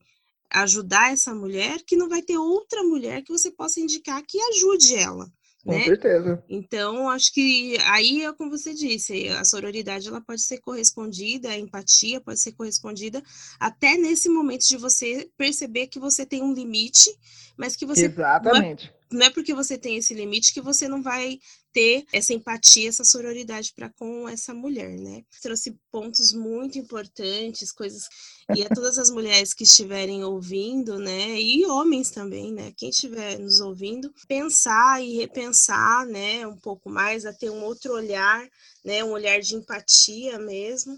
ajudar 0.50 1.12
essa 1.12 1.34
mulher 1.34 1.82
que 1.82 1.96
não 1.96 2.08
vai 2.08 2.22
ter 2.22 2.38
outra 2.38 2.82
mulher 2.82 3.22
que 3.22 3.32
você 3.32 3.50
possa 3.50 3.80
indicar 3.80 4.22
que 4.26 4.40
ajude 4.40 4.94
ela. 4.94 5.30
Com 5.66 5.72
né? 5.72 5.84
certeza. 5.84 6.44
Então, 6.48 7.10
acho 7.10 7.34
que 7.34 7.76
aí 7.86 8.22
é 8.22 8.32
como 8.32 8.52
você 8.52 8.72
disse, 8.72 9.28
a 9.30 9.44
sororidade 9.44 10.06
ela 10.06 10.20
pode 10.20 10.42
ser 10.42 10.60
correspondida, 10.60 11.48
a 11.50 11.58
empatia 11.58 12.20
pode 12.20 12.40
ser 12.40 12.52
correspondida 12.52 13.20
até 13.58 13.96
nesse 13.96 14.28
momento 14.28 14.64
de 14.64 14.76
você 14.76 15.28
perceber 15.36 15.88
que 15.88 15.98
você 15.98 16.24
tem 16.24 16.40
um 16.40 16.54
limite, 16.54 17.10
mas 17.58 17.74
que 17.74 17.84
você 17.84 18.06
Exatamente. 18.06 18.94
Não 19.10 19.18
é, 19.18 19.20
não 19.20 19.26
é 19.26 19.30
porque 19.30 19.52
você 19.52 19.76
tem 19.76 19.96
esse 19.96 20.14
limite 20.14 20.54
que 20.54 20.60
você 20.60 20.86
não 20.86 21.02
vai 21.02 21.40
ter 21.76 22.06
essa 22.10 22.32
empatia, 22.32 22.88
essa 22.88 23.04
sororidade 23.04 23.74
para 23.76 23.90
com 23.90 24.26
essa 24.26 24.54
mulher, 24.54 24.96
né? 24.96 25.22
Trouxe 25.42 25.78
pontos 25.92 26.32
muito 26.32 26.78
importantes, 26.78 27.70
coisas 27.70 28.08
e 28.54 28.62
a 28.62 28.68
todas 28.70 28.96
as 28.96 29.10
mulheres 29.10 29.52
que 29.52 29.64
estiverem 29.64 30.24
ouvindo, 30.24 30.98
né, 30.98 31.38
e 31.38 31.66
homens 31.66 32.10
também, 32.10 32.52
né, 32.52 32.72
quem 32.76 32.90
estiver 32.90 33.38
nos 33.40 33.60
ouvindo, 33.60 34.12
pensar 34.28 35.02
e 35.02 35.16
repensar, 35.16 36.06
né, 36.06 36.46
um 36.46 36.56
pouco 36.56 36.88
mais, 36.88 37.26
a 37.26 37.32
ter 37.32 37.50
um 37.50 37.64
outro 37.64 37.92
olhar, 37.92 38.48
né, 38.84 39.02
um 39.02 39.10
olhar 39.10 39.40
de 39.40 39.56
empatia 39.56 40.38
mesmo, 40.38 40.96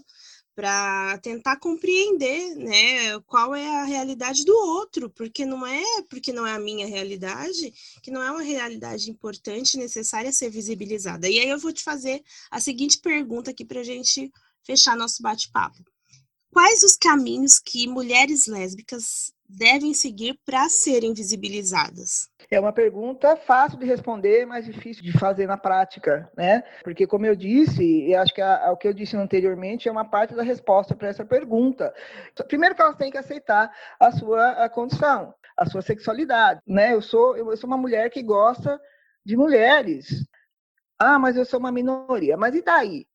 para 0.59 1.17
tentar 1.19 1.55
compreender, 1.55 2.53
né, 2.55 3.17
qual 3.21 3.55
é 3.55 3.65
a 3.79 3.85
realidade 3.85 4.43
do 4.43 4.53
outro, 4.53 5.09
porque 5.09 5.45
não 5.45 5.65
é 5.65 5.81
porque 6.09 6.33
não 6.33 6.45
é 6.45 6.51
a 6.51 6.59
minha 6.59 6.85
realidade, 6.85 7.73
que 8.03 8.11
não 8.11 8.21
é 8.21 8.29
uma 8.29 8.41
realidade 8.41 9.09
importante, 9.09 9.77
necessária 9.77 10.33
ser 10.33 10.49
visibilizada. 10.49 11.29
E 11.29 11.39
aí 11.39 11.47
eu 11.47 11.57
vou 11.57 11.71
te 11.71 11.81
fazer 11.81 12.21
a 12.51 12.59
seguinte 12.59 12.97
pergunta 12.97 13.51
aqui 13.51 13.63
para 13.63 13.79
a 13.79 13.85
gente 13.85 14.29
fechar 14.61 14.97
nosso 14.97 15.23
bate-papo. 15.23 15.81
Quais 16.51 16.83
os 16.83 16.97
caminhos 16.97 17.57
que 17.57 17.87
mulheres 17.87 18.45
lésbicas 18.45 19.31
devem 19.49 19.93
seguir 19.93 20.39
para 20.45 20.69
serem 20.69 21.13
visibilizadas? 21.13 22.29
É 22.51 22.59
uma 22.59 22.71
pergunta 22.71 23.35
fácil 23.35 23.79
de 23.79 23.85
responder, 23.85 24.45
mas 24.45 24.65
difícil 24.65 25.03
de 25.03 25.11
fazer 25.11 25.47
na 25.47 25.57
prática, 25.57 26.31
né? 26.37 26.63
Porque, 26.83 27.07
como 27.07 27.25
eu 27.25 27.35
disse, 27.35 27.83
e 27.83 28.15
acho 28.15 28.33
que 28.33 28.41
a, 28.41 28.67
a, 28.67 28.71
o 28.71 28.77
que 28.77 28.87
eu 28.87 28.93
disse 28.93 29.17
anteriormente 29.17 29.89
é 29.89 29.91
uma 29.91 30.05
parte 30.05 30.35
da 30.35 30.43
resposta 30.43 30.95
para 30.95 31.07
essa 31.07 31.25
pergunta. 31.25 31.93
Primeiro 32.47 32.75
que 32.75 32.81
elas 32.81 32.95
têm 32.95 33.11
que 33.11 33.17
aceitar 33.17 33.71
a 33.99 34.11
sua 34.11 34.51
a 34.63 34.69
condição, 34.69 35.33
a 35.57 35.65
sua 35.65 35.81
sexualidade, 35.81 36.61
né? 36.67 36.93
Eu 36.93 37.01
sou, 37.01 37.35
eu 37.35 37.57
sou 37.57 37.67
uma 37.67 37.77
mulher 37.77 38.09
que 38.09 38.21
gosta 38.21 38.79
de 39.25 39.35
mulheres. 39.35 40.25
Ah, 40.97 41.17
mas 41.17 41.37
eu 41.37 41.45
sou 41.45 41.59
uma 41.59 41.71
minoria. 41.71 42.37
Mas 42.37 42.53
e 42.55 42.61
daí? 42.61 43.08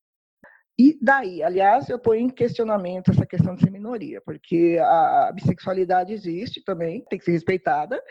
E 0.76 0.98
daí, 1.00 1.40
aliás, 1.40 1.88
eu 1.88 2.00
ponho 2.00 2.22
em 2.22 2.28
questionamento 2.28 3.12
essa 3.12 3.24
questão 3.24 3.54
de 3.54 3.62
ser 3.62 3.70
minoria, 3.70 4.20
porque 4.20 4.76
a, 4.80 5.30
bissexualidade 5.32 6.12
existe 6.12 6.64
também, 6.64 7.04
tem 7.08 7.16
que 7.16 7.24
ser 7.24 7.30
respeitada. 7.30 8.02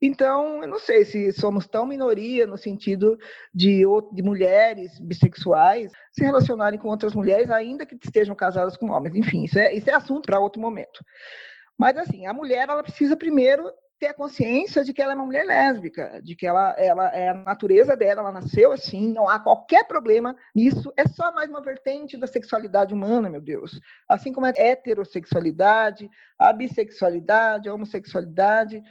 Então, 0.00 0.62
eu 0.62 0.68
não 0.68 0.78
sei 0.78 1.04
se 1.04 1.30
somos 1.32 1.66
tão 1.66 1.84
minoria 1.84 2.46
no 2.46 2.56
sentido 2.56 3.18
de, 3.52 3.82
de 4.12 4.22
mulheres 4.22 4.98
bissexuais 4.98 5.92
se 6.10 6.24
relacionarem 6.24 6.78
com 6.78 6.88
outras 6.88 7.14
mulheres, 7.14 7.50
ainda 7.50 7.84
que 7.84 7.98
estejam 8.02 8.34
casadas 8.34 8.78
com 8.78 8.90
homens. 8.90 9.14
Enfim, 9.14 9.44
isso 9.44 9.58
é, 9.58 9.74
isso 9.74 9.90
é 9.90 9.92
assunto 9.92 10.24
para 10.24 10.40
outro 10.40 10.60
momento. 10.60 11.04
Mas, 11.78 11.98
assim, 11.98 12.26
a 12.26 12.32
mulher, 12.32 12.66
ela 12.66 12.82
precisa 12.82 13.14
primeiro 13.14 13.70
ter 13.98 14.08
a 14.08 14.14
consciência 14.14 14.84
de 14.84 14.92
que 14.92 15.00
ela 15.00 15.12
é 15.12 15.14
uma 15.14 15.24
mulher 15.24 15.44
lésbica, 15.44 16.20
de 16.22 16.36
que 16.36 16.46
ela, 16.46 16.74
ela 16.78 17.08
é 17.08 17.30
a 17.30 17.34
natureza 17.34 17.96
dela, 17.96 18.20
ela 18.20 18.32
nasceu 18.32 18.70
assim, 18.72 19.12
não 19.12 19.28
há 19.28 19.38
qualquer 19.38 19.86
problema 19.86 20.36
nisso, 20.54 20.92
é 20.96 21.06
só 21.08 21.32
mais 21.32 21.48
uma 21.48 21.62
vertente 21.62 22.16
da 22.16 22.26
sexualidade 22.26 22.92
humana, 22.92 23.30
meu 23.30 23.40
Deus. 23.40 23.80
Assim 24.08 24.32
como 24.32 24.46
a 24.46 24.50
heterossexualidade, 24.50 26.10
a 26.38 26.52
bissexualidade, 26.52 27.68
a 27.68 27.74
homossexualidade. 27.74 28.82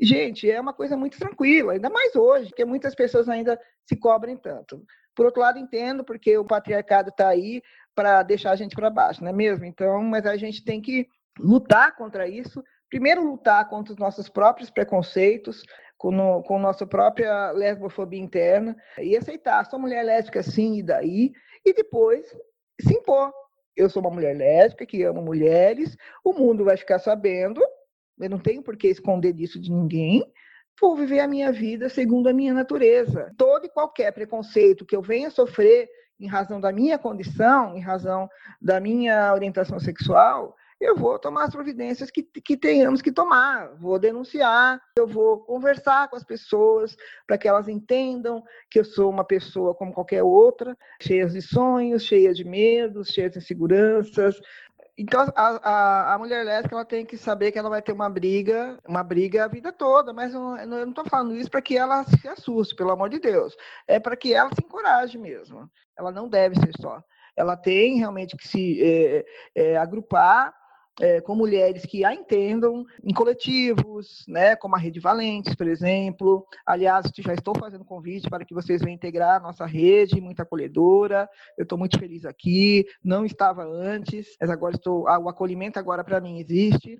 Gente, 0.00 0.50
é 0.50 0.60
uma 0.60 0.72
coisa 0.72 0.96
muito 0.96 1.18
tranquila, 1.18 1.74
ainda 1.74 1.88
mais 1.88 2.16
hoje, 2.16 2.48
porque 2.48 2.64
muitas 2.64 2.94
pessoas 2.94 3.28
ainda 3.28 3.60
se 3.84 3.96
cobrem 3.96 4.36
tanto. 4.36 4.84
Por 5.14 5.26
outro 5.26 5.40
lado, 5.40 5.58
entendo, 5.58 6.04
porque 6.04 6.36
o 6.36 6.44
patriarcado 6.44 7.10
está 7.10 7.28
aí 7.28 7.62
para 7.94 8.22
deixar 8.22 8.52
a 8.52 8.56
gente 8.56 8.74
para 8.76 8.90
baixo, 8.90 9.22
não 9.22 9.30
é 9.30 9.32
mesmo? 9.32 9.64
Então, 9.64 10.02
mas 10.02 10.26
a 10.26 10.36
gente 10.36 10.64
tem 10.64 10.80
que 10.80 11.08
lutar 11.38 11.94
contra 11.96 12.28
isso 12.28 12.62
primeiro 12.88 13.22
lutar 13.22 13.68
contra 13.68 13.92
os 13.92 13.98
nossos 13.98 14.28
próprios 14.28 14.70
preconceitos, 14.70 15.62
com, 15.96 16.10
no, 16.10 16.42
com 16.42 16.58
nossa 16.58 16.86
própria 16.86 17.50
lesbofobia 17.50 18.20
interna, 18.20 18.76
e 18.98 19.16
aceitar, 19.16 19.64
sou 19.66 19.78
mulher 19.78 20.04
lésbica 20.04 20.42
sim, 20.42 20.78
e 20.78 20.82
daí, 20.82 21.32
e 21.64 21.72
depois 21.72 22.26
se 22.80 22.94
impor. 22.94 23.32
Eu 23.76 23.88
sou 23.88 24.00
uma 24.00 24.10
mulher 24.10 24.36
lésbica 24.36 24.86
que 24.86 25.02
ama 25.02 25.20
mulheres, 25.20 25.96
o 26.24 26.32
mundo 26.32 26.64
vai 26.64 26.76
ficar 26.76 26.98
sabendo, 26.98 27.60
eu 28.20 28.30
não 28.30 28.38
tenho 28.38 28.62
por 28.62 28.76
que 28.76 28.88
esconder 28.88 29.32
disso 29.32 29.60
de 29.60 29.70
ninguém, 29.70 30.24
vou 30.80 30.96
viver 30.96 31.20
a 31.20 31.28
minha 31.28 31.52
vida 31.52 31.88
segundo 31.88 32.28
a 32.28 32.32
minha 32.32 32.54
natureza. 32.54 33.32
Todo 33.36 33.66
e 33.66 33.68
qualquer 33.68 34.12
preconceito 34.12 34.86
que 34.86 34.96
eu 34.96 35.02
venha 35.02 35.30
sofrer 35.30 35.88
em 36.20 36.26
razão 36.26 36.60
da 36.60 36.72
minha 36.72 36.98
condição, 36.98 37.76
em 37.76 37.80
razão 37.80 38.28
da 38.60 38.80
minha 38.80 39.32
orientação 39.32 39.78
sexual, 39.78 40.54
eu 40.80 40.94
vou 40.94 41.18
tomar 41.18 41.44
as 41.44 41.52
providências 41.52 42.10
que, 42.10 42.22
que 42.22 42.56
tenhamos 42.56 43.02
que 43.02 43.10
tomar. 43.10 43.74
Vou 43.76 43.98
denunciar, 43.98 44.80
eu 44.96 45.06
vou 45.06 45.40
conversar 45.40 46.08
com 46.08 46.16
as 46.16 46.22
pessoas 46.22 46.96
para 47.26 47.36
que 47.36 47.48
elas 47.48 47.68
entendam 47.68 48.42
que 48.70 48.78
eu 48.78 48.84
sou 48.84 49.10
uma 49.10 49.24
pessoa 49.24 49.74
como 49.74 49.92
qualquer 49.92 50.22
outra, 50.22 50.76
cheia 51.02 51.26
de 51.26 51.42
sonhos, 51.42 52.04
cheia 52.04 52.32
de 52.32 52.44
medos, 52.44 53.08
cheia 53.08 53.28
de 53.28 53.38
inseguranças. 53.38 54.40
Então, 54.96 55.20
a, 55.20 55.48
a, 55.62 56.14
a, 56.14 56.18
mulher 56.18 56.44
lésbica 56.44 56.74
ela 56.74 56.84
tem 56.84 57.06
que 57.06 57.16
saber 57.16 57.52
que 57.52 57.58
ela 57.58 57.68
vai 57.70 57.80
ter 57.80 57.92
uma 57.92 58.10
briga, 58.10 58.78
uma 58.86 59.02
briga 59.04 59.44
a 59.44 59.48
vida 59.48 59.72
toda, 59.72 60.12
mas 60.12 60.34
eu, 60.34 60.56
eu 60.56 60.66
não 60.66 60.90
estou 60.90 61.04
falando 61.04 61.36
isso 61.36 61.50
para 61.50 61.62
que 61.62 61.76
ela 61.76 62.04
se 62.04 62.28
assuste, 62.28 62.74
pelo 62.74 62.90
amor 62.90 63.08
de 63.08 63.20
Deus. 63.20 63.56
É 63.86 64.00
para 64.00 64.16
que 64.16 64.34
ela 64.34 64.50
se 64.52 64.64
encoraje 64.64 65.16
mesmo. 65.16 65.70
Ela 65.96 66.10
não 66.10 66.28
deve 66.28 66.56
ser 66.56 66.72
só. 66.80 67.00
Ela 67.36 67.56
tem 67.56 67.98
realmente 67.98 68.36
que 68.36 68.46
se 68.46 68.82
é, 68.82 69.24
é, 69.54 69.76
agrupar 69.76 70.52
é, 71.00 71.20
com 71.20 71.34
mulheres 71.34 71.84
que 71.86 72.04
a 72.04 72.14
entendam 72.14 72.84
em 73.02 73.12
coletivos, 73.12 74.24
né, 74.26 74.56
como 74.56 74.74
a 74.74 74.78
Rede 74.78 75.00
Valentes, 75.00 75.54
por 75.54 75.66
exemplo. 75.66 76.46
Aliás, 76.66 77.10
já 77.16 77.34
estou 77.34 77.56
fazendo 77.58 77.84
convite 77.84 78.28
para 78.28 78.44
que 78.44 78.54
vocês 78.54 78.80
venham 78.80 78.94
integrar 78.94 79.36
a 79.36 79.40
nossa 79.40 79.66
rede, 79.66 80.20
muito 80.20 80.40
acolhedora. 80.40 81.28
Eu 81.56 81.62
estou 81.62 81.78
muito 81.78 81.98
feliz 81.98 82.24
aqui. 82.24 82.86
Não 83.02 83.24
estava 83.24 83.64
antes, 83.64 84.36
mas 84.40 84.50
agora 84.50 84.74
estou. 84.74 85.08
Ah, 85.08 85.18
o 85.18 85.28
acolhimento 85.28 85.78
agora 85.78 86.02
para 86.02 86.20
mim 86.20 86.38
existe. 86.38 86.98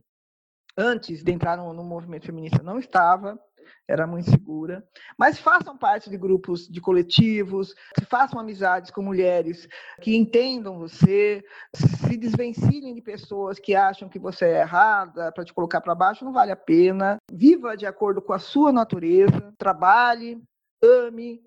Antes 0.76 1.24
de 1.24 1.32
entrar 1.32 1.56
no, 1.56 1.72
no 1.72 1.82
movimento 1.82 2.26
feminista, 2.26 2.62
não 2.62 2.78
estava 2.78 3.38
era 3.86 4.06
muito 4.06 4.30
segura. 4.30 4.84
Mas 5.18 5.38
façam 5.38 5.76
parte 5.76 6.10
de 6.10 6.16
grupos, 6.16 6.68
de 6.68 6.80
coletivos, 6.80 7.74
façam 8.08 8.38
amizades 8.38 8.90
com 8.90 9.02
mulheres 9.02 9.68
que 10.00 10.16
entendam 10.16 10.78
você, 10.78 11.44
se 11.74 12.16
desvencilhem 12.16 12.94
de 12.94 13.02
pessoas 13.02 13.58
que 13.58 13.74
acham 13.74 14.08
que 14.08 14.18
você 14.18 14.44
é 14.46 14.60
errada 14.60 15.32
para 15.32 15.44
te 15.44 15.52
colocar 15.52 15.80
para 15.80 15.94
baixo, 15.94 16.24
não 16.24 16.32
vale 16.32 16.52
a 16.52 16.56
pena. 16.56 17.16
Viva 17.30 17.76
de 17.76 17.86
acordo 17.86 18.20
com 18.20 18.32
a 18.32 18.38
sua 18.38 18.72
natureza, 18.72 19.54
trabalhe, 19.58 20.40
ame, 20.82 21.40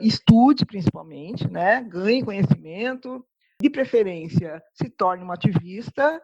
estude 0.00 0.66
principalmente, 0.66 1.48
né? 1.48 1.82
ganhe 1.82 2.24
conhecimento, 2.24 3.24
de 3.60 3.68
preferência 3.68 4.62
se 4.72 4.88
torne 4.88 5.24
uma 5.24 5.34
ativista 5.34 6.22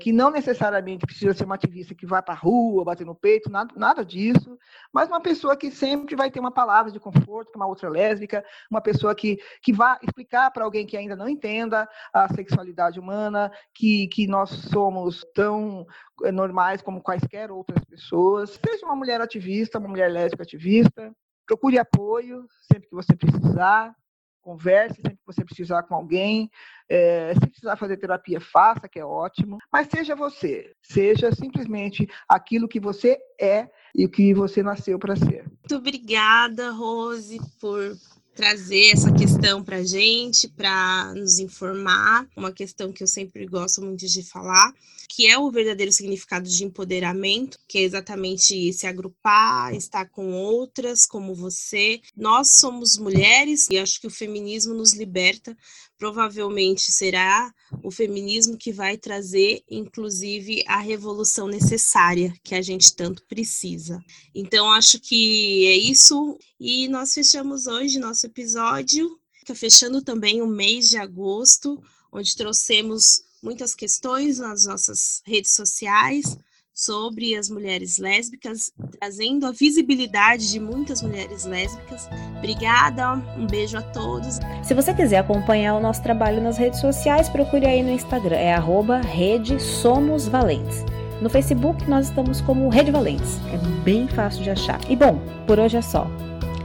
que 0.00 0.12
não 0.12 0.30
necessariamente 0.30 1.06
precisa 1.06 1.32
ser 1.32 1.44
uma 1.44 1.54
ativista 1.54 1.94
que 1.94 2.06
vai 2.06 2.22
para 2.22 2.34
a 2.34 2.36
rua, 2.36 2.84
bater 2.84 3.06
no 3.06 3.14
peito, 3.14 3.50
nada, 3.50 3.72
nada 3.76 4.04
disso, 4.04 4.58
mas 4.92 5.08
uma 5.08 5.20
pessoa 5.20 5.56
que 5.56 5.70
sempre 5.70 6.14
vai 6.14 6.30
ter 6.30 6.38
uma 6.38 6.50
palavra 6.50 6.92
de 6.92 7.00
conforto 7.00 7.50
para 7.50 7.58
uma 7.58 7.66
outra 7.66 7.88
lésbica, 7.88 8.44
uma 8.70 8.80
pessoa 8.80 9.14
que, 9.14 9.38
que 9.62 9.72
vai 9.72 9.96
explicar 10.02 10.50
para 10.50 10.64
alguém 10.64 10.86
que 10.86 10.96
ainda 10.96 11.16
não 11.16 11.28
entenda 11.28 11.88
a 12.12 12.28
sexualidade 12.34 13.00
humana, 13.00 13.50
que, 13.74 14.06
que 14.08 14.26
nós 14.26 14.50
somos 14.50 15.24
tão 15.34 15.86
eh, 16.24 16.32
normais 16.32 16.82
como 16.82 17.02
quaisquer 17.02 17.50
outras 17.50 17.82
pessoas. 17.84 18.58
Seja 18.64 18.84
uma 18.84 18.96
mulher 18.96 19.20
ativista, 19.20 19.78
uma 19.78 19.88
mulher 19.88 20.10
lésbica 20.10 20.42
ativista, 20.42 21.12
procure 21.46 21.78
apoio 21.78 22.46
sempre 22.70 22.88
que 22.88 22.94
você 22.94 23.16
precisar, 23.16 23.94
converse 24.42 24.96
sempre 24.96 25.16
que 25.16 25.26
você 25.26 25.44
precisar 25.44 25.82
com 25.82 25.94
alguém. 25.94 26.50
É, 26.88 27.34
se 27.34 27.40
precisar 27.40 27.76
fazer 27.76 27.96
terapia, 27.96 28.40
faça, 28.40 28.88
que 28.88 28.98
é 28.98 29.04
ótimo. 29.04 29.58
Mas 29.72 29.88
seja 29.88 30.16
você. 30.16 30.72
Seja 30.82 31.30
simplesmente 31.32 32.08
aquilo 32.28 32.68
que 32.68 32.80
você 32.80 33.18
é 33.40 33.68
e 33.94 34.04
o 34.04 34.10
que 34.10 34.32
você 34.34 34.62
nasceu 34.62 34.98
para 34.98 35.16
ser. 35.16 35.44
Muito 35.44 35.76
obrigada, 35.76 36.70
Rose, 36.70 37.38
por 37.60 37.96
trazer 38.38 38.92
essa 38.92 39.12
questão 39.12 39.64
para 39.64 39.78
a 39.78 39.82
gente, 39.82 40.46
para 40.46 41.12
nos 41.12 41.40
informar, 41.40 42.24
uma 42.36 42.52
questão 42.52 42.92
que 42.92 43.02
eu 43.02 43.06
sempre 43.08 43.44
gosto 43.44 43.82
muito 43.82 44.06
de 44.06 44.22
falar, 44.22 44.72
que 45.08 45.26
é 45.26 45.36
o 45.36 45.50
verdadeiro 45.50 45.90
significado 45.90 46.48
de 46.48 46.62
empoderamento, 46.62 47.58
que 47.66 47.78
é 47.78 47.82
exatamente 47.82 48.72
se 48.72 48.86
agrupar, 48.86 49.74
estar 49.74 50.08
com 50.10 50.30
outras 50.34 51.04
como 51.04 51.34
você. 51.34 52.00
Nós 52.16 52.50
somos 52.60 52.96
mulheres 52.96 53.66
e 53.70 53.76
acho 53.76 54.00
que 54.00 54.06
o 54.06 54.10
feminismo 54.10 54.72
nos 54.72 54.92
liberta 54.92 55.56
provavelmente 55.98 56.92
será 56.92 57.52
o 57.82 57.90
feminismo 57.90 58.56
que 58.56 58.72
vai 58.72 58.96
trazer, 58.96 59.62
inclusive, 59.68 60.64
a 60.66 60.78
revolução 60.78 61.48
necessária 61.48 62.32
que 62.42 62.54
a 62.54 62.62
gente 62.62 62.94
tanto 62.94 63.24
precisa. 63.24 64.02
Então, 64.34 64.70
acho 64.70 65.00
que 65.00 65.66
é 65.66 65.76
isso. 65.76 66.38
E 66.58 66.88
nós 66.88 67.12
fechamos 67.12 67.66
hoje 67.66 67.98
nosso 67.98 68.26
episódio. 68.26 69.18
Está 69.40 69.54
fechando 69.54 70.00
também 70.00 70.40
o 70.40 70.46
mês 70.46 70.88
de 70.88 70.96
agosto, 70.96 71.82
onde 72.12 72.36
trouxemos 72.36 73.24
muitas 73.42 73.74
questões 73.74 74.38
nas 74.38 74.66
nossas 74.66 75.22
redes 75.26 75.52
sociais 75.52 76.36
sobre 76.78 77.34
as 77.34 77.50
mulheres 77.50 77.98
lésbicas, 77.98 78.72
trazendo 79.00 79.46
a 79.46 79.50
visibilidade 79.50 80.48
de 80.48 80.60
muitas 80.60 81.02
mulheres 81.02 81.44
lésbicas. 81.44 82.08
Obrigada, 82.38 83.14
um 83.36 83.48
beijo 83.48 83.76
a 83.76 83.82
todos. 83.82 84.38
Se 84.62 84.74
você 84.74 84.94
quiser 84.94 85.18
acompanhar 85.18 85.74
o 85.74 85.80
nosso 85.80 86.00
trabalho 86.04 86.40
nas 86.40 86.56
redes 86.56 86.80
sociais, 86.80 87.28
procure 87.28 87.66
aí 87.66 87.82
no 87.82 87.90
Instagram, 87.90 88.36
é 88.36 88.54
arroba 88.54 88.98
Rede 89.00 89.60
Somos 89.60 90.28
Valentes. 90.28 90.84
No 91.20 91.28
Facebook 91.28 91.84
nós 91.90 92.06
estamos 92.06 92.40
como 92.40 92.68
Rede 92.68 92.92
Valentes, 92.92 93.40
é 93.52 93.58
bem 93.82 94.06
fácil 94.06 94.44
de 94.44 94.50
achar. 94.50 94.80
E 94.88 94.94
bom, 94.94 95.20
por 95.48 95.58
hoje 95.58 95.76
é 95.76 95.82
só. 95.82 96.06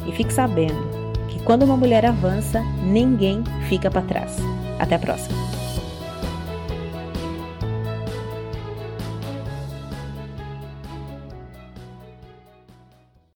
E 0.08 0.12
fique 0.12 0.32
sabendo 0.32 0.94
que 1.28 1.42
quando 1.44 1.64
uma 1.64 1.76
mulher 1.76 2.06
avança, 2.06 2.62
ninguém 2.84 3.44
fica 3.68 3.90
para 3.90 4.04
trás. 4.04 4.36
Até 4.78 4.94
a 4.94 5.00
próxima. 5.00 5.53